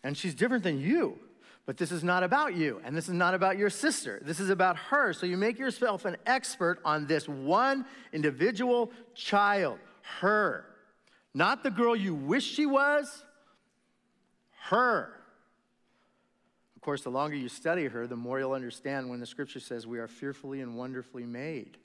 [0.03, 1.20] And she's different than you.
[1.66, 4.20] But this is not about you, and this is not about your sister.
[4.24, 5.14] This is about her.
[5.14, 9.78] So you make yourself an expert on this one individual child,
[10.20, 10.66] her.
[11.34, 13.24] Not the girl you wish she was,
[14.70, 15.14] her.
[16.76, 19.86] Of course, the longer you study her, the more you'll understand when the scripture says
[19.86, 21.78] we are fearfully and wonderfully made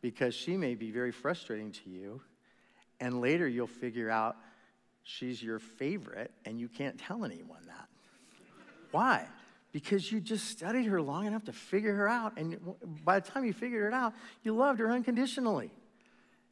[0.00, 2.20] because she may be very frustrating to you.
[3.00, 4.36] And later you'll figure out
[5.02, 7.88] she's your favorite and you can't tell anyone that.
[8.90, 9.26] Why?
[9.72, 12.38] Because you just studied her long enough to figure her out.
[12.38, 12.58] And
[13.04, 15.70] by the time you figured it out, you loved her unconditionally.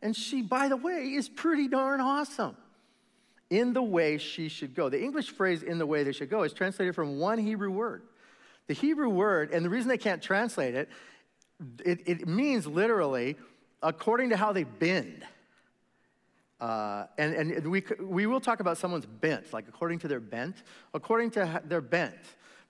[0.02, 2.56] And she, by the way, is pretty darn awesome
[3.48, 4.88] in the way she should go.
[4.88, 8.02] The English phrase in the way they should go is translated from one Hebrew word.
[8.66, 10.88] The Hebrew word, and the reason they can't translate it
[11.84, 13.36] it, it means literally
[13.82, 15.24] according to how they bend.
[16.60, 20.62] Uh, and and we, we will talk about someone's bent, like according to their bent,
[20.94, 22.14] according to their bent.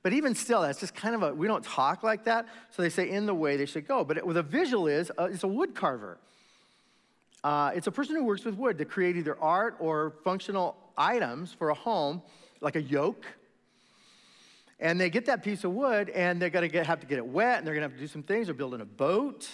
[0.03, 2.47] But even still, that's just kind of a, we don't talk like that.
[2.70, 4.05] So they say in the way they should go.
[4.05, 6.18] But it, a visual is, uh, it's a wood carver.
[7.43, 11.53] Uh, it's a person who works with wood to create either art or functional items
[11.53, 12.22] for a home,
[12.61, 13.24] like a yoke.
[14.78, 17.26] And they get that piece of wood and they're gonna get, have to get it
[17.26, 18.46] wet and they're gonna have to do some things.
[18.46, 19.48] They're building a boat.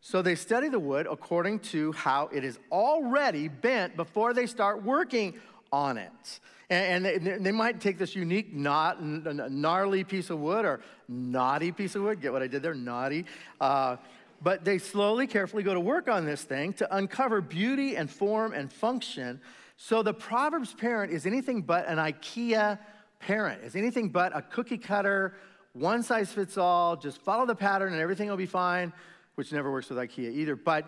[0.00, 4.82] So they study the wood according to how it is already bent before they start
[4.82, 5.34] working
[5.72, 6.40] on it.
[6.70, 12.02] And, they, might take this unique, not, gnarly piece of wood or knotty piece of
[12.02, 12.20] wood.
[12.20, 12.74] Get what I did there?
[12.74, 13.26] Knotty.
[13.60, 13.96] Uh,
[14.42, 18.52] but they slowly, carefully go to work on this thing to uncover beauty and form
[18.52, 19.40] and function.
[19.76, 22.78] So the Proverbs parent is anything but an IKEA
[23.26, 25.34] parent, is anything but a cookie cutter,
[25.72, 28.92] one size fits all, just follow the pattern and everything will be fine,
[29.34, 30.56] which never works with IKEA either.
[30.56, 30.86] But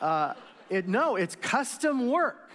[0.00, 0.34] uh,
[0.68, 2.50] it, no, it's custom work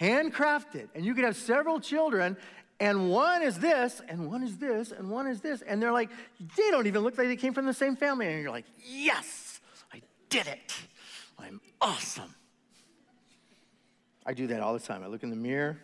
[0.00, 0.88] handcrafted.
[0.94, 2.36] And you could have several children,
[2.80, 5.62] and one is this, and one is this, and one is this.
[5.62, 6.10] And they're like,
[6.56, 8.26] they don't even look like they came from the same family.
[8.26, 9.60] And you're like, yes,
[9.92, 10.00] I
[10.30, 10.72] did it.
[11.38, 12.34] I'm awesome.
[14.24, 15.02] I do that all the time.
[15.04, 15.78] I look in the mirror.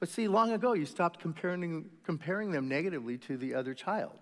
[0.00, 4.16] But see, long ago, you stopped comparing, comparing them negatively to the other child.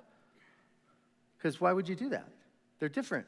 [1.37, 2.29] Because why would you do that?
[2.79, 3.27] They're different.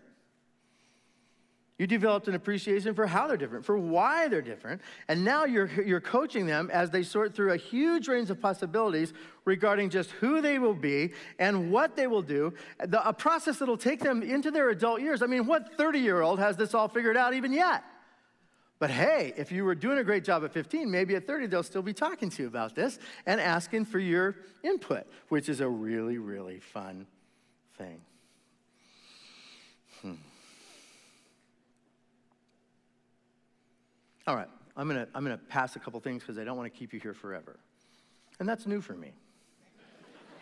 [1.78, 5.70] You developed an appreciation for how they're different, for why they're different, and now you're,
[5.80, 9.12] you're coaching them as they sort through a huge range of possibilities
[9.44, 12.52] regarding just who they will be and what they will do,
[12.84, 15.22] the, a process that'll take them into their adult years.
[15.22, 17.84] I mean, what 30 year old has this all figured out even yet?
[18.78, 21.62] But hey, if you were doing a great job at 15, maybe at 30 they'll
[21.62, 25.68] still be talking to you about this and asking for your input, which is a
[25.68, 27.06] really, really fun
[27.76, 28.00] thing.
[30.02, 30.12] Hmm.
[34.28, 36.78] All right, I'm gonna, I'm gonna pass a couple things because I don't want to
[36.78, 37.58] keep you here forever.
[38.38, 39.12] And that's new for me.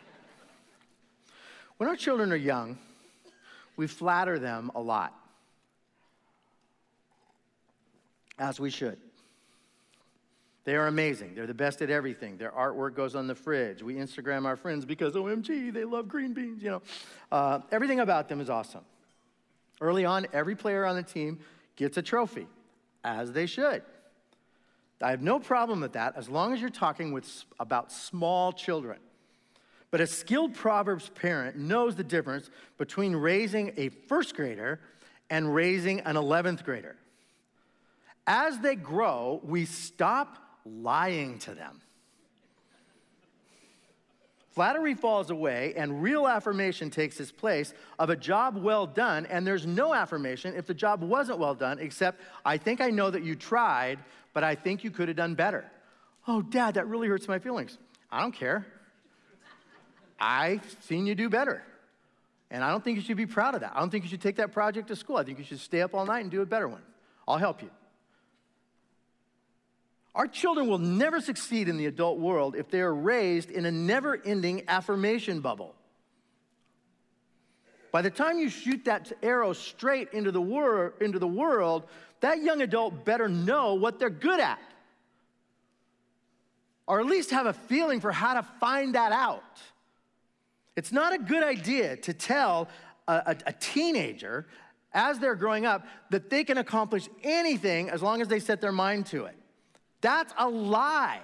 [1.79, 2.77] when our children are young,
[3.77, 5.15] we flatter them a lot,
[8.39, 8.99] as we should.
[10.65, 11.37] They are amazing.
[11.37, 12.39] They're the best at everything.
[12.39, 13.85] Their artwork goes on the fridge.
[13.85, 16.83] We Instagram our friends because, OMG, they love green beans, you know.
[17.31, 18.85] Uh, everything about them is awesome.
[19.81, 21.39] Early on, every player on the team
[21.77, 22.49] gets a trophy
[23.05, 23.83] as they should.
[25.01, 28.99] I have no problem with that as long as you're talking with, about small children.
[29.93, 34.81] But a skilled Proverbs parent knows the difference between raising a first grader
[35.31, 36.97] and raising an 11th grader.
[38.27, 41.81] As they grow, we stop lying to them.
[44.51, 49.47] Flattery falls away, and real affirmation takes its place of a job well done, and
[49.47, 53.23] there's no affirmation if the job wasn't well done, except, I think I know that
[53.23, 53.99] you tried,
[54.33, 55.71] but I think you could have done better.
[56.27, 57.77] Oh, Dad, that really hurts my feelings.
[58.11, 58.67] I don't care.
[60.19, 61.63] I've seen you do better.
[62.51, 63.73] And I don't think you should be proud of that.
[63.75, 65.17] I don't think you should take that project to school.
[65.17, 66.83] I think you should stay up all night and do a better one.
[67.29, 67.71] I'll help you.
[70.17, 73.71] Our children will never succeed in the adult world if they are raised in a
[73.71, 75.75] never ending affirmation bubble.
[77.93, 81.85] By the time you shoot that arrow straight into the, wor- into the world,
[82.21, 84.59] that young adult better know what they're good at.
[86.87, 89.61] Or at least have a feeling for how to find that out.
[90.77, 92.69] It's not a good idea to tell
[93.07, 94.47] a, a, a teenager
[94.95, 98.73] as they're growing up that they can accomplish anything as long as they set their
[98.73, 99.37] mind to it.
[100.01, 101.21] That's a lie.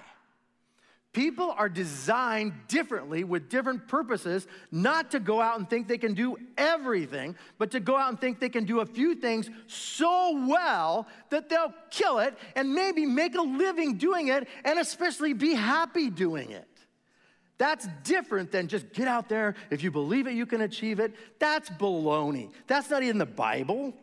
[1.13, 6.15] People are designed differently with different purposes, not to go out and think they can
[6.15, 10.47] do everything, but to go out and think they can do a few things so
[10.47, 15.53] well that they'll kill it and maybe make a living doing it and especially be
[15.53, 16.67] happy doing it.
[17.59, 19.53] That's different than just get out there.
[19.69, 21.13] If you believe it, you can achieve it.
[21.37, 22.49] That's baloney.
[22.65, 23.93] That's not in the Bible.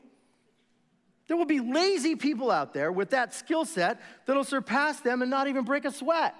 [1.30, 5.30] There will be lazy people out there with that skill set that'll surpass them and
[5.30, 6.34] not even break a sweat.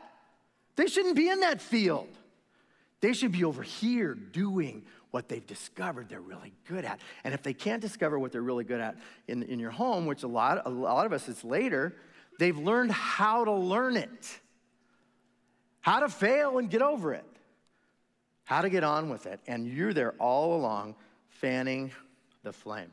[0.74, 2.09] They shouldn't be in that field.
[3.01, 4.82] They should be over here doing
[5.12, 6.99] what they've discovered they're really good at.
[7.22, 8.97] And if they can't discover what they're really good at
[9.28, 11.95] in, in your home, which a lot, a lot of us it's later,
[12.41, 14.41] they've learned how to learn it,
[15.82, 17.24] how to fail and get over it,
[18.43, 19.38] how to get on with it.
[19.47, 20.97] And you're there all along
[21.28, 21.93] fanning
[22.43, 22.91] the flame.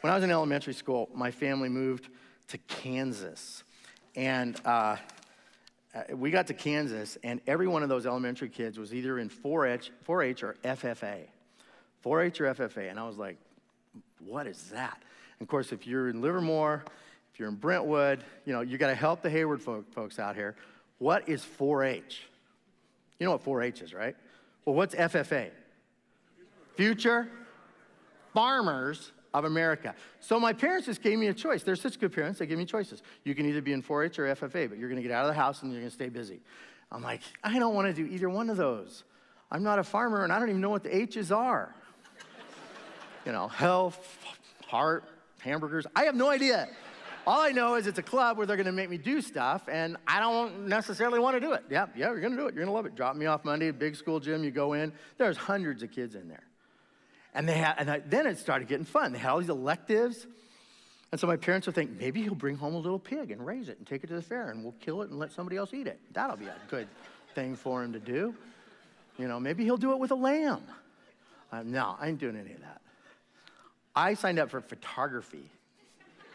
[0.00, 2.08] When I was in elementary school, my family moved
[2.48, 3.64] to Kansas.
[4.14, 4.96] And uh,
[6.12, 9.90] we got to Kansas, and every one of those elementary kids was either in 4-H,
[10.06, 11.26] 4-H or FFA.
[12.04, 12.90] 4-H or FFA.
[12.90, 13.38] And I was like,
[14.24, 15.02] what is that?
[15.38, 18.78] And of course, if you're in Livermore, if if you're in Brentwood, you know, you
[18.78, 20.56] got to help the Hayward folk, folks out here.
[20.98, 22.26] What is 4 H?
[23.20, 24.16] You know what 4 H is, right?
[24.64, 25.50] Well, what's FFA?
[26.74, 27.28] Future
[28.34, 29.94] Farmers of America.
[30.20, 31.62] So my parents just gave me a choice.
[31.62, 33.02] They're such good parents, they give me choices.
[33.24, 35.24] You can either be in 4 H or FFA, but you're going to get out
[35.24, 36.40] of the house and you're going to stay busy.
[36.90, 39.04] I'm like, I don't want to do either one of those.
[39.50, 41.74] I'm not a farmer and I don't even know what the H's are.
[43.26, 44.18] you know, health,
[44.66, 45.04] heart,
[45.40, 45.86] hamburgers.
[45.94, 46.68] I have no idea.
[47.28, 49.68] All I know is it's a club where they're going to make me do stuff,
[49.70, 51.62] and I don't necessarily want to do it.
[51.68, 52.54] Yeah, yeah, you're going to do it.
[52.54, 52.94] You're going to love it.
[52.94, 54.42] Drop me off Monday, big school gym.
[54.44, 54.94] You go in.
[55.18, 56.44] There's hundreds of kids in there,
[57.38, 59.12] and they had, and then it started getting fun.
[59.12, 60.26] They had all these electives,
[61.12, 63.68] and so my parents would think maybe he'll bring home a little pig and raise
[63.68, 65.72] it and take it to the fair, and we'll kill it and let somebody else
[65.72, 66.00] eat it.
[66.12, 66.88] That'll be a good
[67.36, 68.34] thing for him to do.
[69.18, 70.62] You know, maybe he'll do it with a lamb.
[71.52, 72.80] Uh, no, I ain't doing any of that.
[73.94, 75.48] I signed up for photography.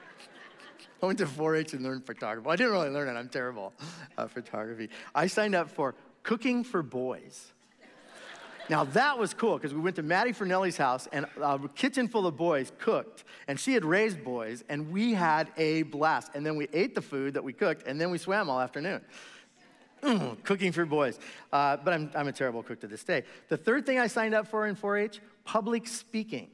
[1.03, 2.49] I went to 4 H and learned photography.
[2.49, 3.73] I didn't really learn it, I'm terrible
[4.17, 4.89] at photography.
[5.13, 7.52] I signed up for cooking for boys.
[8.69, 12.25] Now that was cool because we went to Maddie Fernelli's house and a kitchen full
[12.25, 16.31] of boys cooked, and she had raised boys, and we had a blast.
[16.33, 19.01] And then we ate the food that we cooked, and then we swam all afternoon.
[20.01, 21.19] Mm, cooking for boys.
[21.51, 23.23] Uh, but I'm, I'm a terrible cook to this day.
[23.49, 26.49] The third thing I signed up for in 4 H public speaking.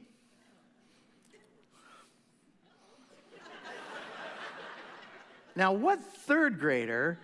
[5.56, 7.18] Now, what third grader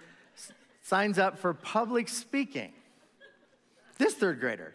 [0.83, 2.73] signs up for public speaking?
[3.99, 4.75] This third grader.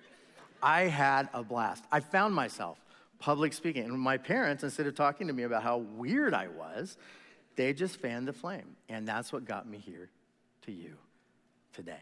[0.63, 1.84] I had a blast.
[1.91, 2.80] I found myself
[3.19, 3.84] public speaking.
[3.84, 6.97] And my parents, instead of talking to me about how weird I was,
[7.55, 8.76] they just fanned the flame.
[8.89, 10.09] And that's what got me here
[10.63, 10.95] to you
[11.74, 12.01] today.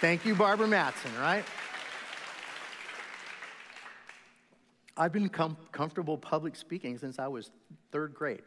[0.00, 1.44] Thank you, Barbara Matson, right?
[4.96, 7.50] I've been com- comfortable public speaking since I was
[7.92, 8.42] third grade.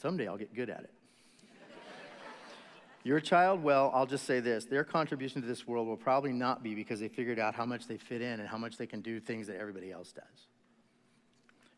[0.00, 0.93] Someday I'll get good at it.
[3.04, 6.62] Your child, well, I'll just say this their contribution to this world will probably not
[6.62, 9.02] be because they figured out how much they fit in and how much they can
[9.02, 10.48] do things that everybody else does.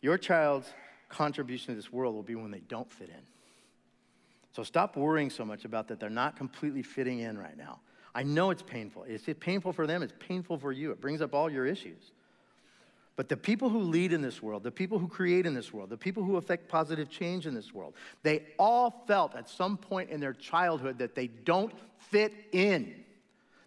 [0.00, 0.72] Your child's
[1.08, 3.22] contribution to this world will be when they don't fit in.
[4.52, 7.80] So stop worrying so much about that they're not completely fitting in right now.
[8.14, 9.04] I know it's painful.
[9.06, 10.92] It's painful for them, it's painful for you.
[10.92, 12.12] It brings up all your issues.
[13.16, 15.88] But the people who lead in this world, the people who create in this world,
[15.88, 20.10] the people who affect positive change in this world, they all felt at some point
[20.10, 21.72] in their childhood that they don't
[22.10, 22.94] fit in.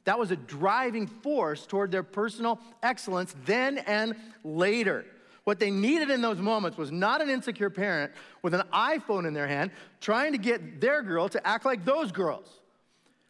[0.03, 5.05] That was a driving force toward their personal excellence then and later.
[5.45, 8.11] What they needed in those moments was not an insecure parent
[8.43, 12.11] with an iPhone in their hand trying to get their girl to act like those
[12.11, 12.47] girls.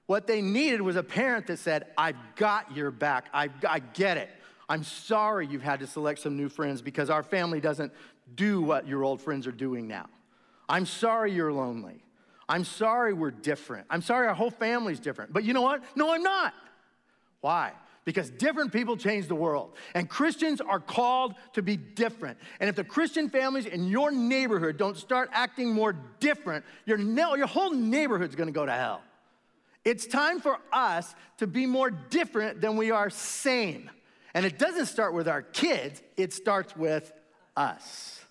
[0.06, 3.28] What they needed was a parent that said, I've got your back.
[3.34, 4.30] I, I get it.
[4.70, 7.92] I'm sorry you've had to select some new friends because our family doesn't
[8.36, 10.06] do what your old friends are doing now.
[10.70, 12.04] I'm sorry you're lonely.
[12.48, 13.88] I'm sorry we're different.
[13.90, 15.34] I'm sorry our whole family's different.
[15.34, 15.84] But you know what?
[15.96, 16.54] No, I'm not.
[17.42, 17.74] Why?
[18.06, 19.76] Because different people change the world.
[19.96, 22.38] And Christians are called to be different.
[22.60, 27.48] And if the Christian families in your neighborhood don't start acting more different, your, your
[27.48, 29.02] whole neighborhood's gonna go to hell.
[29.86, 33.90] It's time for us to be more different than we are same.
[34.34, 37.12] And it doesn't start with our kids, it starts with
[37.56, 38.24] us.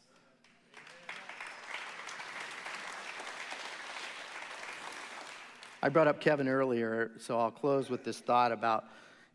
[5.80, 8.84] I brought up Kevin earlier, so I'll close with this thought about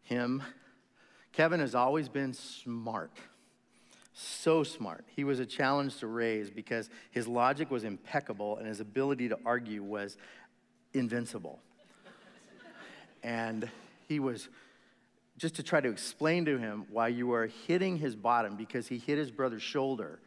[0.04, 0.44] him.
[1.32, 3.12] Kevin has always been smart,
[4.14, 5.06] so smart.
[5.16, 9.40] He was a challenge to raise because his logic was impeccable and his ability to
[9.46, 10.18] argue was
[10.94, 11.60] invincible.
[13.24, 13.70] and
[14.10, 14.50] he was
[15.44, 18.98] just to try to explain to him why you are hitting his bottom because he
[18.98, 20.22] hit his brother's shoulder.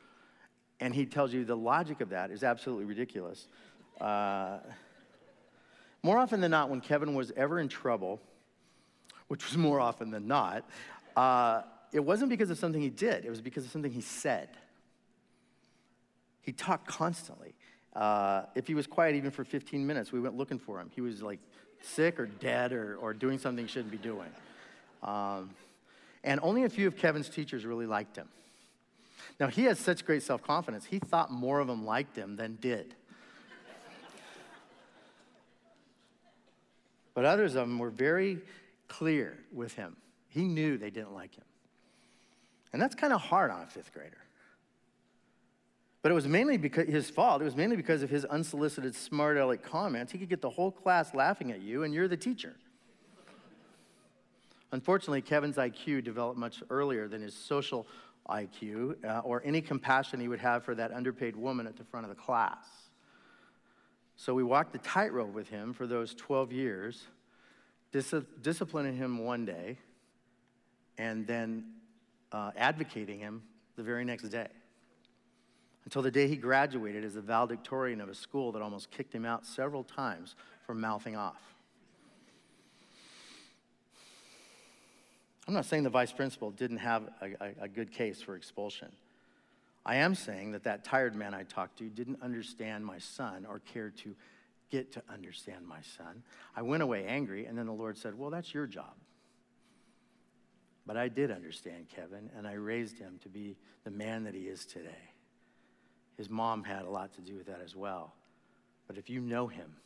[0.79, 3.49] And he tells you the logic of that is absolutely ridiculous.
[3.99, 4.59] Uh,
[6.03, 8.21] more often than not, when Kevin was ever in trouble,
[9.29, 10.69] which was more often than not,
[11.17, 11.62] uh,
[11.95, 14.51] it wasn't because of something he did, it was because of something he said.
[16.43, 17.55] He talked constantly.
[17.95, 20.91] Uh, if he was quiet even for 15 minutes, we went looking for him.
[20.95, 21.41] He was like
[21.81, 24.29] sick or dead or, or doing something he shouldn't be doing.
[25.07, 25.51] Um,
[26.25, 28.29] and only a few of Kevin's teachers really liked him.
[29.39, 32.57] Now, he had such great self confidence, he thought more of them liked him than
[32.57, 32.95] did.
[37.15, 38.41] but others of them were very
[38.89, 39.97] clear with him.
[40.29, 41.45] He knew they didn't like him.
[42.73, 44.19] And that's kind of hard on a fifth grader.
[46.03, 47.41] But it was mainly because his fault.
[47.41, 50.13] It was mainly because of his unsolicited smart aleck comments.
[50.13, 52.55] He could get the whole class laughing at you, and you're the teacher.
[54.77, 57.87] Unfortunately, Kevin's IQ developed much earlier than his social
[58.29, 62.05] IQ uh, or any compassion he would have for that underpaid woman at the front
[62.05, 62.66] of the class.
[64.16, 67.07] So we walked the tightrope with him for those 12 years,
[67.91, 68.12] dis-
[68.43, 69.79] disciplining him one day,
[70.99, 71.64] and then
[72.31, 73.45] uh, advocating him
[73.77, 74.49] the very next day.
[75.87, 79.24] Until the day he graduated as a valedictorian of a school that almost kicked him
[79.24, 80.35] out several times
[80.66, 81.56] for mouthing off.
[85.47, 88.89] I'm not saying the vice principal didn't have a, a, a, good case for expulsion.
[89.85, 93.61] I am saying that that tired man I talked to didn't understand my son or
[93.61, 94.17] care to
[94.71, 96.25] get to understand my son.
[96.57, 98.95] I went away angry, and then the Lord said, Well, that's your job.
[100.85, 104.43] But I did understand Kevin, and I raised him to be the man that he
[104.43, 105.13] is today.
[106.17, 108.15] His mom had a lot to do with that as well.
[108.89, 109.77] But if you know him,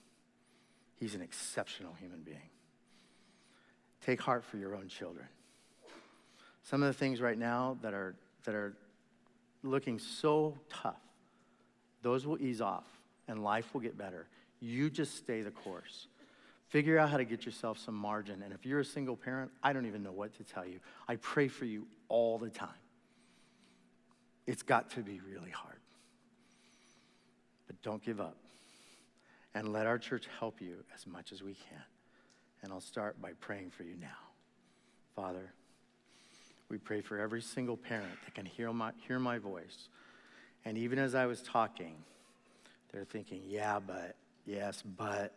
[0.97, 2.51] he's an exceptional human being.
[4.03, 5.27] Take heart for your own children.
[6.63, 8.77] Some of the things right now that are, that are
[9.63, 11.01] looking so tough,
[12.03, 12.87] those will ease off
[13.29, 14.27] and life will get better.
[14.61, 16.09] You just stay the course.
[16.69, 18.43] Figure out how to get yourself some margin.
[18.43, 20.79] And if you're a single parent, I don't even know what to tell you.
[21.09, 22.69] I pray for you all the time.
[24.47, 25.79] It's got to be really hard.
[27.67, 28.37] But don't give up.
[29.55, 31.83] And let our church help you as much as we can.
[32.63, 34.09] And I'll start by praying for you now.
[35.17, 35.53] Father,
[36.71, 39.89] we pray for every single parent that can hear my, hear my voice.
[40.65, 41.97] And even as I was talking,
[42.93, 44.17] they're thinking, yeah, but,
[44.47, 45.35] yes, but,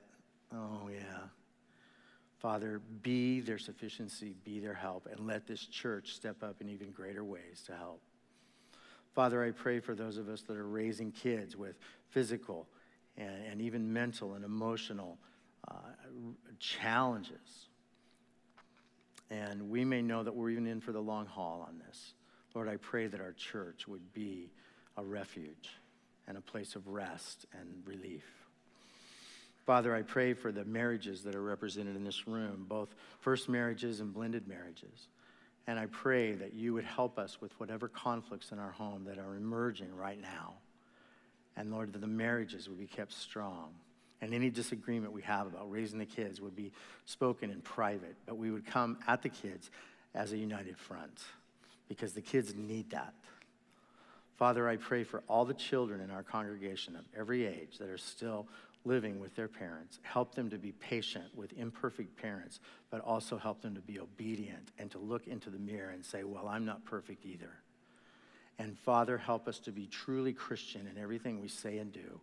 [0.54, 1.28] oh, yeah.
[2.40, 6.92] Father, be their sufficiency, be their help, and let this church step up in even
[6.92, 8.02] greater ways to help.
[9.16, 11.78] Father, I pray for those of us that are raising kids with
[12.10, 12.68] physical
[13.18, 15.18] and, and even mental and emotional
[15.68, 15.76] uh,
[16.60, 17.70] challenges.
[19.34, 22.14] And we may know that we're even in for the long haul on this.
[22.54, 24.52] Lord, I pray that our church would be
[24.96, 25.70] a refuge
[26.28, 28.26] and a place of rest and relief.
[29.66, 34.02] Father, I pray for the marriages that are represented in this room, both first marriages
[34.02, 35.08] and blended marriages.
[35.66, 39.18] And I pray that you would help us with whatever conflicts in our home that
[39.18, 40.54] are emerging right now.
[41.56, 43.74] And Lord, that the marriages would be kept strong.
[44.24, 46.72] And any disagreement we have about raising the kids would be
[47.06, 49.70] spoken in private, but we would come at the kids
[50.16, 51.20] as a united front
[51.90, 53.14] because the kids need that.
[54.38, 57.98] Father, I pray for all the children in our congregation of every age that are
[57.98, 58.48] still
[58.86, 60.00] living with their parents.
[60.04, 62.62] Help them to be patient with imperfect parents,
[62.92, 66.24] but also help them to be obedient and to look into the mirror and say,
[66.24, 67.52] Well, I'm not perfect either.
[68.58, 72.22] And Father, help us to be truly Christian in everything we say and do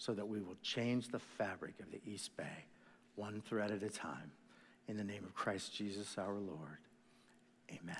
[0.00, 2.64] so that we will change the fabric of the East Bay,
[3.16, 4.32] one thread at a time.
[4.88, 6.78] In the name of Christ Jesus our Lord.
[7.70, 7.96] Amen.